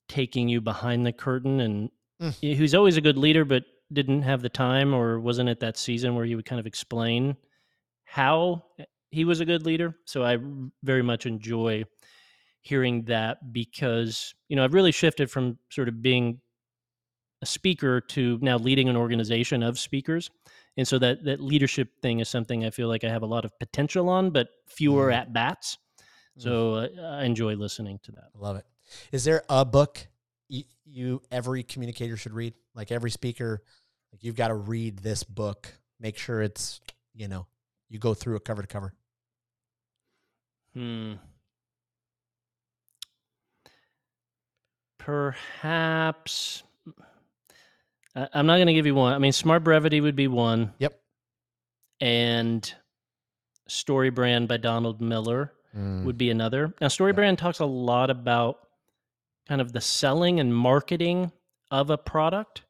taking 0.09 0.49
you 0.49 0.61
behind 0.61 1.05
the 1.05 1.13
curtain 1.13 1.61
and 1.61 1.91
mm. 2.21 2.33
he's 2.41 2.75
always 2.75 2.97
a 2.97 3.01
good 3.01 3.19
leader 3.19 3.45
but 3.45 3.65
didn't 3.93 4.23
have 4.23 4.43
the 4.43 4.49
time 4.49 4.95
or 4.95 5.21
wasn't 5.21 5.49
at 5.49 5.61
that 5.61 5.77
season 5.77 6.15
where 6.15 6.25
he 6.25 6.35
would 6.35 6.45
kind 6.45 6.61
of 6.61 6.67
explain 6.67 7.37
how 8.05 8.65
he 9.11 9.25
was 9.25 9.41
a 9.41 9.45
good 9.45 9.65
leader 9.65 9.97
so 10.05 10.25
i 10.25 10.37
very 10.83 11.03
much 11.03 11.27
enjoy 11.27 11.85
hearing 12.63 13.03
that 13.05 13.53
because 13.53 14.35
you 14.49 14.57
know 14.57 14.65
i've 14.65 14.75
really 14.75 14.93
shifted 14.93 15.31
from 15.31 15.59
sort 15.71 15.89
of 15.89 16.03
being 16.03 16.41
a 17.43 17.47
speaker 17.47 18.01
to 18.01 18.39
now 18.43 18.57
leading 18.57 18.89
an 18.89 18.97
organization 18.97 19.63
of 19.63 19.79
speakers 19.79 20.31
and 20.77 20.87
so 20.87 20.99
that 20.99 21.25
that 21.25 21.41
leadership 21.41 21.89
thing 22.01 22.21
is 22.21 22.29
something 22.29 22.65
i 22.65 22.71
feel 22.71 22.89
like 22.89 23.05
i 23.05 23.09
have 23.09 23.23
a 23.23 23.27
lot 23.27 23.45
of 23.45 23.57
potential 23.59 24.09
on 24.09 24.31
but 24.31 24.49
fewer 24.69 25.09
mm. 25.09 25.15
at 25.15 25.33
bats 25.33 25.79
so 26.39 26.73
mm. 26.73 26.99
uh, 26.99 27.17
i 27.19 27.25
enjoy 27.25 27.55
listening 27.55 27.99
to 28.03 28.13
that 28.13 28.31
i 28.35 28.39
love 28.39 28.57
it 28.57 28.65
is 29.13 29.25
there 29.25 29.43
a 29.49 29.65
book 29.65 30.07
you, 30.49 30.65
you 30.85 31.23
every 31.31 31.63
communicator 31.63 32.17
should 32.17 32.33
read? 32.33 32.55
Like 32.75 32.93
every 32.93 33.11
speaker, 33.11 33.63
like 34.13 34.23
you've 34.23 34.37
got 34.37 34.49
to 34.49 34.55
read 34.55 34.99
this 34.99 35.23
book. 35.23 35.73
Make 35.99 36.19
sure 36.19 36.43
it's 36.43 36.81
you 37.15 37.29
know 37.29 37.47
you 37.89 37.99
go 37.99 38.15
through 38.15 38.37
it 38.37 38.45
cover 38.45 38.63
to 38.63 38.69
cover. 38.69 38.93
Hmm. 40.75 41.15
Perhaps 44.99 46.65
I'm 48.17 48.47
not 48.47 48.57
going 48.57 48.67
to 48.67 48.73
give 48.73 48.87
you 48.87 48.95
one. 48.95 49.13
I 49.13 49.19
mean, 49.19 49.33
Smart 49.33 49.63
Brevity 49.63 50.01
would 50.01 50.17
be 50.17 50.27
one. 50.27 50.73
Yep. 50.79 50.99
And 52.01 52.75
Story 53.69 54.11
Brand 54.11 54.49
by 54.49 54.57
Donald 54.57 55.01
Miller 55.03 55.53
mm. 55.77 56.05
would 56.05 56.17
be 56.17 56.31
another. 56.31 56.73
Now, 56.81 56.89
Story 56.89 57.11
yep. 57.11 57.17
Brand 57.17 57.39
talks 57.39 57.61
a 57.61 57.67
lot 57.67 58.09
about 58.11 58.66
kind 59.49 59.61
of 59.61 59.73
the 59.73 59.81
selling 59.81 60.41
and 60.41 60.55
marketing 60.55 61.33
of 61.71 61.91
a 61.91 61.99
product. 61.99 62.63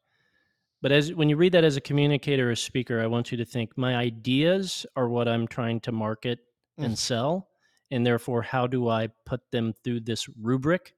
But 0.81 0.91
as 0.91 1.13
when 1.13 1.29
you 1.29 1.37
read 1.37 1.53
that 1.53 1.63
as 1.63 1.75
a 1.75 1.81
communicator 1.81 2.49
or 2.49 2.51
a 2.51 2.57
speaker, 2.57 3.01
I 3.01 3.07
want 3.07 3.31
you 3.31 3.37
to 3.37 3.45
think 3.45 3.77
my 3.77 3.95
ideas 3.95 4.85
are 4.95 5.09
what 5.09 5.27
I'm 5.27 5.47
trying 5.47 5.79
to 5.81 5.91
market 5.91 6.39
mm. 6.79 6.85
and 6.85 6.97
sell. 6.97 7.49
And 7.89 8.05
therefore, 8.05 8.41
how 8.41 8.67
do 8.67 8.89
I 8.89 9.09
put 9.25 9.41
them 9.51 9.73
through 9.83 10.01
this 10.01 10.27
rubric 10.41 10.93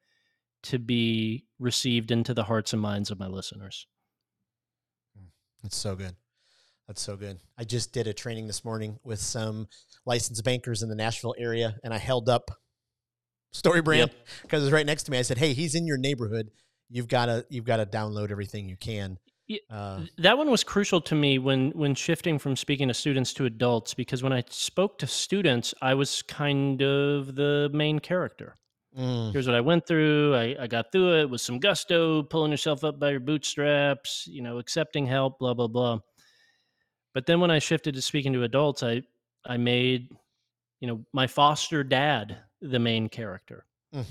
to 0.64 0.80
be 0.80 1.46
received 1.60 2.12
into 2.12 2.34
the 2.34 2.44
hearts 2.44 2.74
and 2.74 2.82
minds 2.82 3.12
of 3.12 3.20
my 3.20 3.28
listeners? 3.28 3.88
That's 5.64 5.78
so 5.78 5.96
good. 5.96 6.16
That's 6.88 7.02
so 7.02 7.16
good. 7.16 7.40
I 7.58 7.64
just 7.64 7.94
did 7.94 8.08
a 8.08 8.14
training 8.14 8.48
this 8.48 8.66
morning 8.66 9.00
with 9.04 9.20
some 9.20 9.68
licensed 10.06 10.44
bankers 10.44 10.82
in 10.82 10.90
the 10.90 10.96
Nashville 10.96 11.36
area, 11.38 11.78
and 11.84 11.94
I 11.94 11.98
held 11.98 12.30
up 12.30 12.50
Story 13.52 13.82
brand 13.82 14.12
because 14.42 14.62
yep. 14.62 14.68
it's 14.68 14.72
right 14.72 14.86
next 14.86 15.04
to 15.04 15.12
me. 15.12 15.18
I 15.18 15.24
said, 15.24 15.38
"Hey, 15.38 15.54
he's 15.54 15.76
in 15.76 15.88
your 15.88 15.98
neighborhood. 15.98 16.52
You've 16.90 17.08
got 17.08 17.26
to 17.28 17.46
you've 17.50 17.66
got 17.66 17.78
to 17.78 17.86
download 17.86 18.32
everything 18.32 18.70
you 18.70 18.78
can." 18.78 19.18
Uh, 19.72 20.02
that 20.20 20.38
one 20.38 20.52
was 20.52 20.64
crucial 20.64 21.02
to 21.02 21.16
me 21.16 21.40
when 21.40 21.72
when 21.72 21.96
shifting 21.96 22.38
from 22.38 22.56
speaking 22.56 22.88
to 22.88 22.94
students 22.94 23.34
to 23.34 23.46
adults 23.46 23.96
because 23.96 24.22
when 24.22 24.32
I 24.32 24.44
spoke 24.50 25.00
to 25.00 25.08
students, 25.08 25.74
I 25.82 25.96
was 25.96 26.22
kind 26.22 26.82
of 26.84 27.36
the 27.36 27.70
main 27.74 28.00
character. 28.00 28.56
Mm. 28.98 29.32
Here's 29.32 29.48
what 29.48 29.56
I 29.56 29.62
went 29.62 29.88
through. 29.88 30.36
I, 30.36 30.56
I 30.60 30.68
got 30.68 30.92
through 30.92 31.22
it 31.22 31.30
with 31.30 31.42
some 31.42 31.60
gusto, 31.60 32.24
pulling 32.24 32.52
yourself 32.52 32.84
up 32.84 33.00
by 33.00 33.12
your 33.12 33.20
bootstraps, 33.20 34.28
you 34.28 34.42
know, 34.42 34.60
accepting 34.60 35.08
help, 35.08 35.40
blah 35.40 35.56
blah 35.56 35.68
blah. 35.68 36.00
But 37.16 37.26
then 37.26 37.40
when 37.40 37.50
I 37.50 37.58
shifted 37.58 37.96
to 37.96 38.02
speaking 38.02 38.34
to 38.34 38.44
adults, 38.44 38.84
I 38.84 39.02
I 39.44 39.58
made 39.58 40.10
you 40.80 40.88
know, 40.88 41.06
my 41.14 41.28
foster 41.28 41.84
dad, 41.84 42.38
the 42.62 42.80
main 42.80 43.10
character. 43.10 43.66
Mm. 43.94 44.06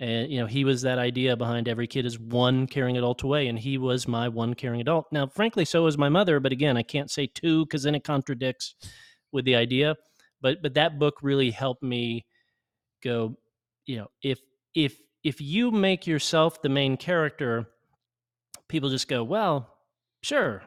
And, 0.00 0.32
you 0.32 0.40
know, 0.40 0.46
he 0.46 0.64
was 0.64 0.82
that 0.82 0.98
idea 0.98 1.36
behind 1.36 1.68
every 1.68 1.86
kid 1.86 2.06
is 2.06 2.18
one 2.18 2.66
caring 2.66 2.96
adult 2.96 3.22
away. 3.22 3.46
And 3.46 3.58
he 3.58 3.78
was 3.78 4.08
my 4.08 4.28
one 4.28 4.54
caring 4.54 4.80
adult. 4.80 5.06
Now, 5.12 5.28
frankly, 5.28 5.64
so 5.64 5.84
was 5.84 5.96
my 5.96 6.08
mother. 6.08 6.40
But 6.40 6.52
again, 6.52 6.76
I 6.76 6.82
can't 6.82 7.10
say 7.10 7.28
two 7.28 7.64
because 7.66 7.84
then 7.84 7.94
it 7.94 8.02
contradicts 8.02 8.74
with 9.30 9.44
the 9.44 9.54
idea. 9.54 9.94
But, 10.40 10.60
but 10.60 10.74
that 10.74 10.98
book 10.98 11.18
really 11.22 11.52
helped 11.52 11.84
me 11.84 12.26
go, 13.02 13.36
you 13.86 13.96
know, 13.98 14.08
if, 14.22 14.40
if, 14.74 14.96
if 15.22 15.40
you 15.40 15.70
make 15.70 16.04
yourself 16.06 16.60
the 16.62 16.68
main 16.68 16.96
character, 16.96 17.68
people 18.68 18.90
just 18.90 19.06
go, 19.06 19.22
well, 19.22 19.72
sure, 20.22 20.62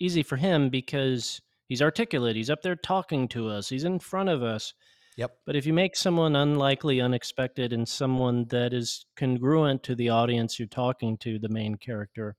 easy 0.00 0.22
for 0.22 0.36
him 0.36 0.70
because 0.70 1.42
he's 1.68 1.82
articulate, 1.82 2.36
he's 2.36 2.48
up 2.48 2.62
there 2.62 2.76
talking 2.76 3.28
to 3.28 3.48
us, 3.48 3.68
he's 3.68 3.84
in 3.84 3.98
front 3.98 4.30
of 4.30 4.42
us. 4.42 4.72
Yep. 5.18 5.36
But 5.46 5.56
if 5.56 5.66
you 5.66 5.72
make 5.72 5.96
someone 5.96 6.36
unlikely, 6.36 7.00
unexpected, 7.00 7.72
and 7.72 7.88
someone 7.88 8.46
that 8.50 8.72
is 8.72 9.04
congruent 9.16 9.82
to 9.82 9.96
the 9.96 10.10
audience 10.10 10.60
you're 10.60 10.68
talking 10.68 11.18
to, 11.18 11.40
the 11.40 11.48
main 11.48 11.74
character, 11.74 12.36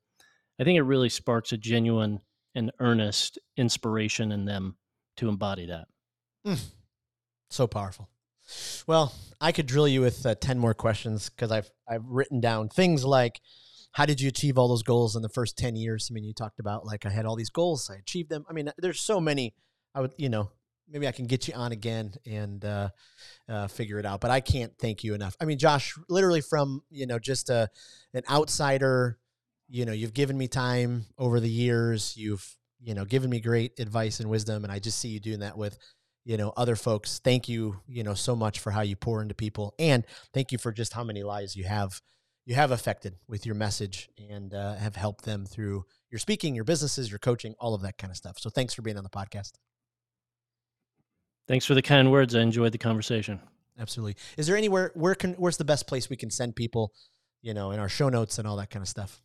I 0.59 0.63
think 0.63 0.77
it 0.77 0.83
really 0.83 1.09
sparks 1.09 1.51
a 1.51 1.57
genuine 1.57 2.21
and 2.55 2.71
earnest 2.79 3.37
inspiration 3.57 4.31
in 4.31 4.45
them 4.45 4.77
to 5.17 5.27
embody 5.27 5.65
that. 5.65 5.87
Mm. 6.47 6.59
So 7.49 7.67
powerful. 7.67 8.09
Well, 8.87 9.13
I 9.41 9.51
could 9.51 9.65
drill 9.65 9.87
you 9.87 9.99
with 9.99 10.25
uh, 10.25 10.35
10 10.35 10.57
more 10.57 10.73
questions 10.73 11.29
because 11.29 11.51
I've, 11.51 11.69
I've 11.85 12.05
written 12.05 12.39
down 12.39 12.69
things 12.69 13.03
like 13.03 13.41
how 13.91 14.05
did 14.05 14.21
you 14.21 14.29
achieve 14.29 14.57
all 14.57 14.69
those 14.69 14.83
goals 14.83 15.17
in 15.17 15.21
the 15.21 15.27
first 15.27 15.57
10 15.57 15.75
years? 15.75 16.07
I 16.09 16.13
mean, 16.13 16.23
you 16.23 16.33
talked 16.33 16.61
about 16.61 16.85
like 16.85 17.05
I 17.05 17.09
had 17.09 17.25
all 17.25 17.35
these 17.35 17.49
goals, 17.49 17.89
I 17.93 17.97
achieved 17.97 18.29
them. 18.29 18.45
I 18.49 18.53
mean, 18.53 18.71
there's 18.77 19.01
so 19.01 19.19
many. 19.19 19.53
I 19.93 19.99
would, 19.99 20.13
you 20.17 20.29
know, 20.29 20.51
maybe 20.91 21.07
I 21.07 21.11
can 21.11 21.25
get 21.25 21.47
you 21.47 21.53
on 21.53 21.71
again 21.71 22.13
and 22.25 22.63
uh, 22.63 22.89
uh, 23.47 23.67
figure 23.67 23.99
it 23.99 24.05
out. 24.05 24.21
But 24.21 24.31
I 24.31 24.39
can't 24.39 24.73
thank 24.79 25.03
you 25.03 25.13
enough. 25.13 25.35
I 25.39 25.45
mean, 25.45 25.57
Josh, 25.57 25.97
literally 26.09 26.41
from 26.41 26.83
you 26.89 27.07
know 27.07 27.19
just 27.19 27.49
a 27.49 27.69
an 28.13 28.23
outsider, 28.29 29.17
you 29.67 29.85
know, 29.85 29.93
you've 29.93 30.13
given 30.13 30.37
me 30.37 30.47
time 30.47 31.05
over 31.17 31.39
the 31.39 31.49
years. 31.49 32.15
You've 32.17 32.55
you 32.81 32.93
know 32.93 33.05
given 33.05 33.29
me 33.29 33.39
great 33.39 33.79
advice 33.79 34.19
and 34.19 34.29
wisdom, 34.29 34.63
and 34.63 34.71
I 34.71 34.79
just 34.79 34.99
see 34.99 35.09
you 35.09 35.19
doing 35.19 35.39
that 35.39 35.57
with 35.57 35.77
you 36.25 36.37
know 36.37 36.53
other 36.57 36.75
folks. 36.75 37.19
Thank 37.23 37.47
you, 37.47 37.79
you 37.87 38.03
know, 38.03 38.13
so 38.13 38.35
much 38.35 38.59
for 38.59 38.71
how 38.71 38.81
you 38.81 38.95
pour 38.95 39.21
into 39.21 39.35
people, 39.35 39.73
and 39.79 40.05
thank 40.33 40.51
you 40.51 40.57
for 40.57 40.71
just 40.71 40.93
how 40.93 41.03
many 41.03 41.23
lives 41.23 41.55
you 41.55 41.65
have 41.65 42.01
you 42.45 42.55
have 42.55 42.71
affected 42.71 43.15
with 43.27 43.45
your 43.45 43.53
message 43.53 44.09
and 44.31 44.55
uh, 44.55 44.73
have 44.75 44.95
helped 44.95 45.23
them 45.23 45.45
through 45.45 45.85
your 46.09 46.17
speaking, 46.17 46.55
your 46.55 46.63
businesses, 46.63 47.11
your 47.11 47.19
coaching, 47.19 47.53
all 47.59 47.75
of 47.75 47.83
that 47.83 47.99
kind 47.99 48.09
of 48.09 48.17
stuff. 48.17 48.39
So 48.39 48.49
thanks 48.49 48.73
for 48.73 48.81
being 48.81 48.97
on 48.97 49.03
the 49.03 49.09
podcast. 49.09 49.51
Thanks 51.49 51.65
for 51.65 51.73
the 51.73 51.81
kind 51.81 52.11
words. 52.11 52.35
I 52.35 52.41
enjoyed 52.41 52.73
the 52.73 52.77
conversation. 52.77 53.39
Absolutely. 53.79 54.17
Is 54.37 54.45
there 54.45 54.55
anywhere 54.55 54.91
where 54.93 55.15
can 55.15 55.33
where's 55.33 55.57
the 55.57 55.65
best 55.65 55.87
place 55.87 56.07
we 56.07 56.15
can 56.15 56.29
send 56.29 56.55
people, 56.55 56.93
you 57.41 57.55
know, 57.55 57.71
in 57.71 57.79
our 57.79 57.89
show 57.89 58.07
notes 58.07 58.37
and 58.37 58.47
all 58.47 58.55
that 58.57 58.69
kind 58.69 58.83
of 58.83 58.87
stuff? 58.87 59.19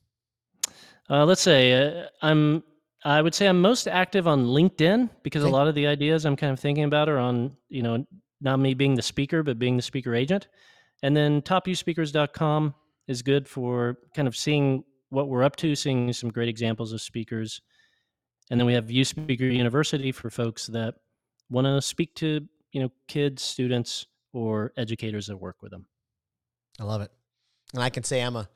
Uh, 1.11 1.27
let's 1.27 1.43
say 1.43 1.75
uh, 1.75 2.07
I'm. 2.23 2.65
I 3.05 3.21
would 3.21 3.35
say 3.35 3.47
I'm 3.47 3.61
most 3.61 3.87
active 3.87 4.27
on 4.27 4.47
LinkedIn 4.47 5.11
because 5.23 5.43
okay. 5.43 5.51
a 5.51 5.53
lot 5.53 5.69
of 5.69 5.75
the 5.75 5.87
ideas 5.87 6.25
I'm 6.25 6.37
kind 6.37 6.51
of 6.51 6.59
thinking 6.59 6.85
about 6.85 7.11
are 7.11 7.19
on, 7.19 7.55
you 7.69 7.83
know, 7.83 8.07
not 8.41 8.59
me 8.59 8.73
being 8.73 8.95
the 8.95 9.03
speaker, 9.03 9.43
but 9.43 9.59
being 9.59 9.77
the 9.77 9.83
speaker 9.83 10.15
agent. 10.15 10.49
And 11.03 11.15
then 11.15 11.43
topyouthspeakers.com 11.43 12.75
is 13.07 13.21
good 13.21 13.47
for 13.47 13.99
kind 14.17 14.27
of 14.27 14.35
seeing 14.35 14.85
what 15.11 15.29
we're 15.29 15.43
up 15.43 15.57
to, 15.57 15.77
seeing 15.77 16.15
some 16.15 16.31
great 16.31 16.49
examples 16.49 16.95
of 16.95 17.03
speakers. 17.03 17.61
And 18.51 18.59
then 18.59 18.67
we 18.67 18.73
have 18.73 18.91
Youth 18.91 19.09
Speaker 19.09 19.45
University 19.45 20.11
for 20.11 20.31
folks 20.31 20.69
that 20.69 20.95
want 21.51 21.67
to 21.67 21.81
speak 21.83 22.15
to 22.17 22.47
you 22.73 22.83
know 22.83 22.91
kids, 23.09 23.43
students, 23.43 24.07
or 24.33 24.73
educators 24.77 25.27
that 25.29 25.37
work 25.37 25.63
with 25.63 25.71
them. 25.71 25.87
I 26.81 26.85
love 26.85 27.01
it, 27.03 27.11
and 27.73 27.83
I 27.83 27.91
can 27.91 28.03
say 28.03 28.21
I'm 28.21 28.37
a 28.37 28.49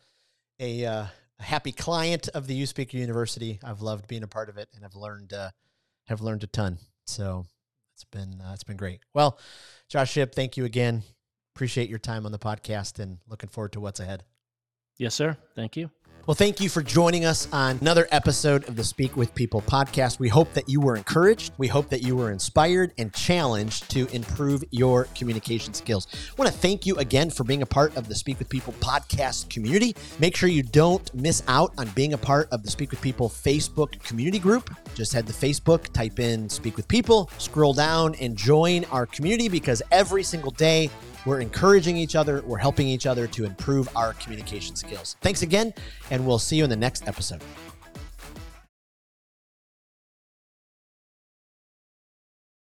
a, 0.61 0.85
uh, 0.85 1.07
a 1.38 1.42
happy 1.42 1.72
client 1.72 2.29
of 2.35 2.46
the 2.46 2.55
Youth 2.55 2.70
Speaker 2.70 2.96
University. 2.96 3.61
I've 3.62 3.81
loved 3.81 4.09
being 4.09 4.24
a 4.24 4.29
part 4.29 4.48
of 4.48 4.59
it, 4.59 4.68
and 4.74 4.85
I've 4.85 4.96
learned 4.96 5.33
uh, 5.33 5.51
have 6.07 6.20
learned 6.20 6.44
a 6.44 6.48
ton. 6.48 6.79
So 7.07 7.46
it's 7.94 8.05
been 8.05 8.40
uh, 8.40 8.53
it's 8.55 8.64
been 8.64 8.77
great. 8.77 9.01
Well, 9.14 9.38
Josh 9.88 10.12
Shipp, 10.12 10.35
thank 10.35 10.57
you 10.57 10.64
again. 10.64 11.03
Appreciate 11.55 11.88
your 11.88 11.98
time 11.98 12.27
on 12.27 12.33
the 12.33 12.38
podcast, 12.38 12.98
and 12.98 13.18
looking 13.29 13.48
forward 13.48 13.72
to 13.72 13.81
what's 13.81 14.01
ahead. 14.01 14.24
Yes, 14.98 15.14
sir. 15.14 15.37
Thank 15.55 15.77
you. 15.77 15.90
Well, 16.26 16.35
thank 16.35 16.61
you 16.61 16.68
for 16.68 16.83
joining 16.83 17.24
us 17.24 17.48
on 17.52 17.78
another 17.81 18.07
episode 18.11 18.68
of 18.68 18.76
the 18.76 18.85
Speak 18.85 19.16
with 19.16 19.35
People 19.35 19.62
podcast. 19.62 20.18
We 20.18 20.28
hope 20.28 20.52
that 20.52 20.68
you 20.68 20.78
were 20.78 20.94
encouraged. 20.94 21.54
We 21.57 21.68
hope 21.68 21.88
that 21.88 22.02
you 22.02 22.16
were 22.16 22.31
inspired 22.31 22.92
and 22.98 23.14
challenged 23.14 23.90
to 23.92 24.07
improve 24.09 24.62
your 24.70 25.04
communication 25.14 25.72
skills. 25.72 26.07
I 26.12 26.35
want 26.37 26.52
to 26.52 26.59
thank 26.59 26.85
you 26.85 26.96
again 26.96 27.31
for 27.31 27.44
being 27.44 27.62
a 27.62 27.66
part 27.66 27.96
of 27.96 28.09
the 28.09 28.14
Speak 28.14 28.38
with 28.38 28.50
People 28.50 28.74
podcast 28.74 29.48
community. 29.48 29.96
Make 30.18 30.37
sure 30.37 30.50
you 30.50 30.62
don't 30.62 31.14
miss 31.14 31.42
out 31.48 31.72
on 31.78 31.88
being 31.94 32.12
a 32.12 32.18
part 32.18 32.52
of 32.52 32.62
the 32.62 32.70
Speak 32.70 32.90
with 32.90 33.00
People 33.00 33.31
Facebook 33.31 33.98
community 34.02 34.38
group. 34.38 34.68
Just 34.94 35.14
head 35.14 35.26
to 35.28 35.33
Facebook, 35.33 35.90
type 35.94 36.20
in 36.20 36.50
Speak 36.50 36.76
with 36.76 36.87
People, 36.88 37.31
scroll 37.38 37.72
down, 37.72 38.14
and 38.16 38.37
join 38.37 38.85
our 38.87 39.07
community 39.07 39.48
because 39.48 39.81
every 39.90 40.22
single 40.22 40.50
day, 40.50 40.90
we're 41.29 41.41
encouraging 41.41 41.97
each 41.99 42.17
other, 42.17 42.43
we're 42.47 42.57
helping 42.57 42.88
each 42.88 43.05
other 43.05 43.27
to 43.27 43.45
improve 43.45 43.95
our 43.95 44.14
communication 44.14 44.75
skills. 44.75 45.17
Thanks 45.21 45.43
again, 45.43 45.75
and 46.11 46.27
we'll 46.27 46.38
see 46.38 46.57
you 46.57 46.64
in 46.64 46.71
the 46.71 46.77
next 46.77 47.07
episode. 47.07 47.43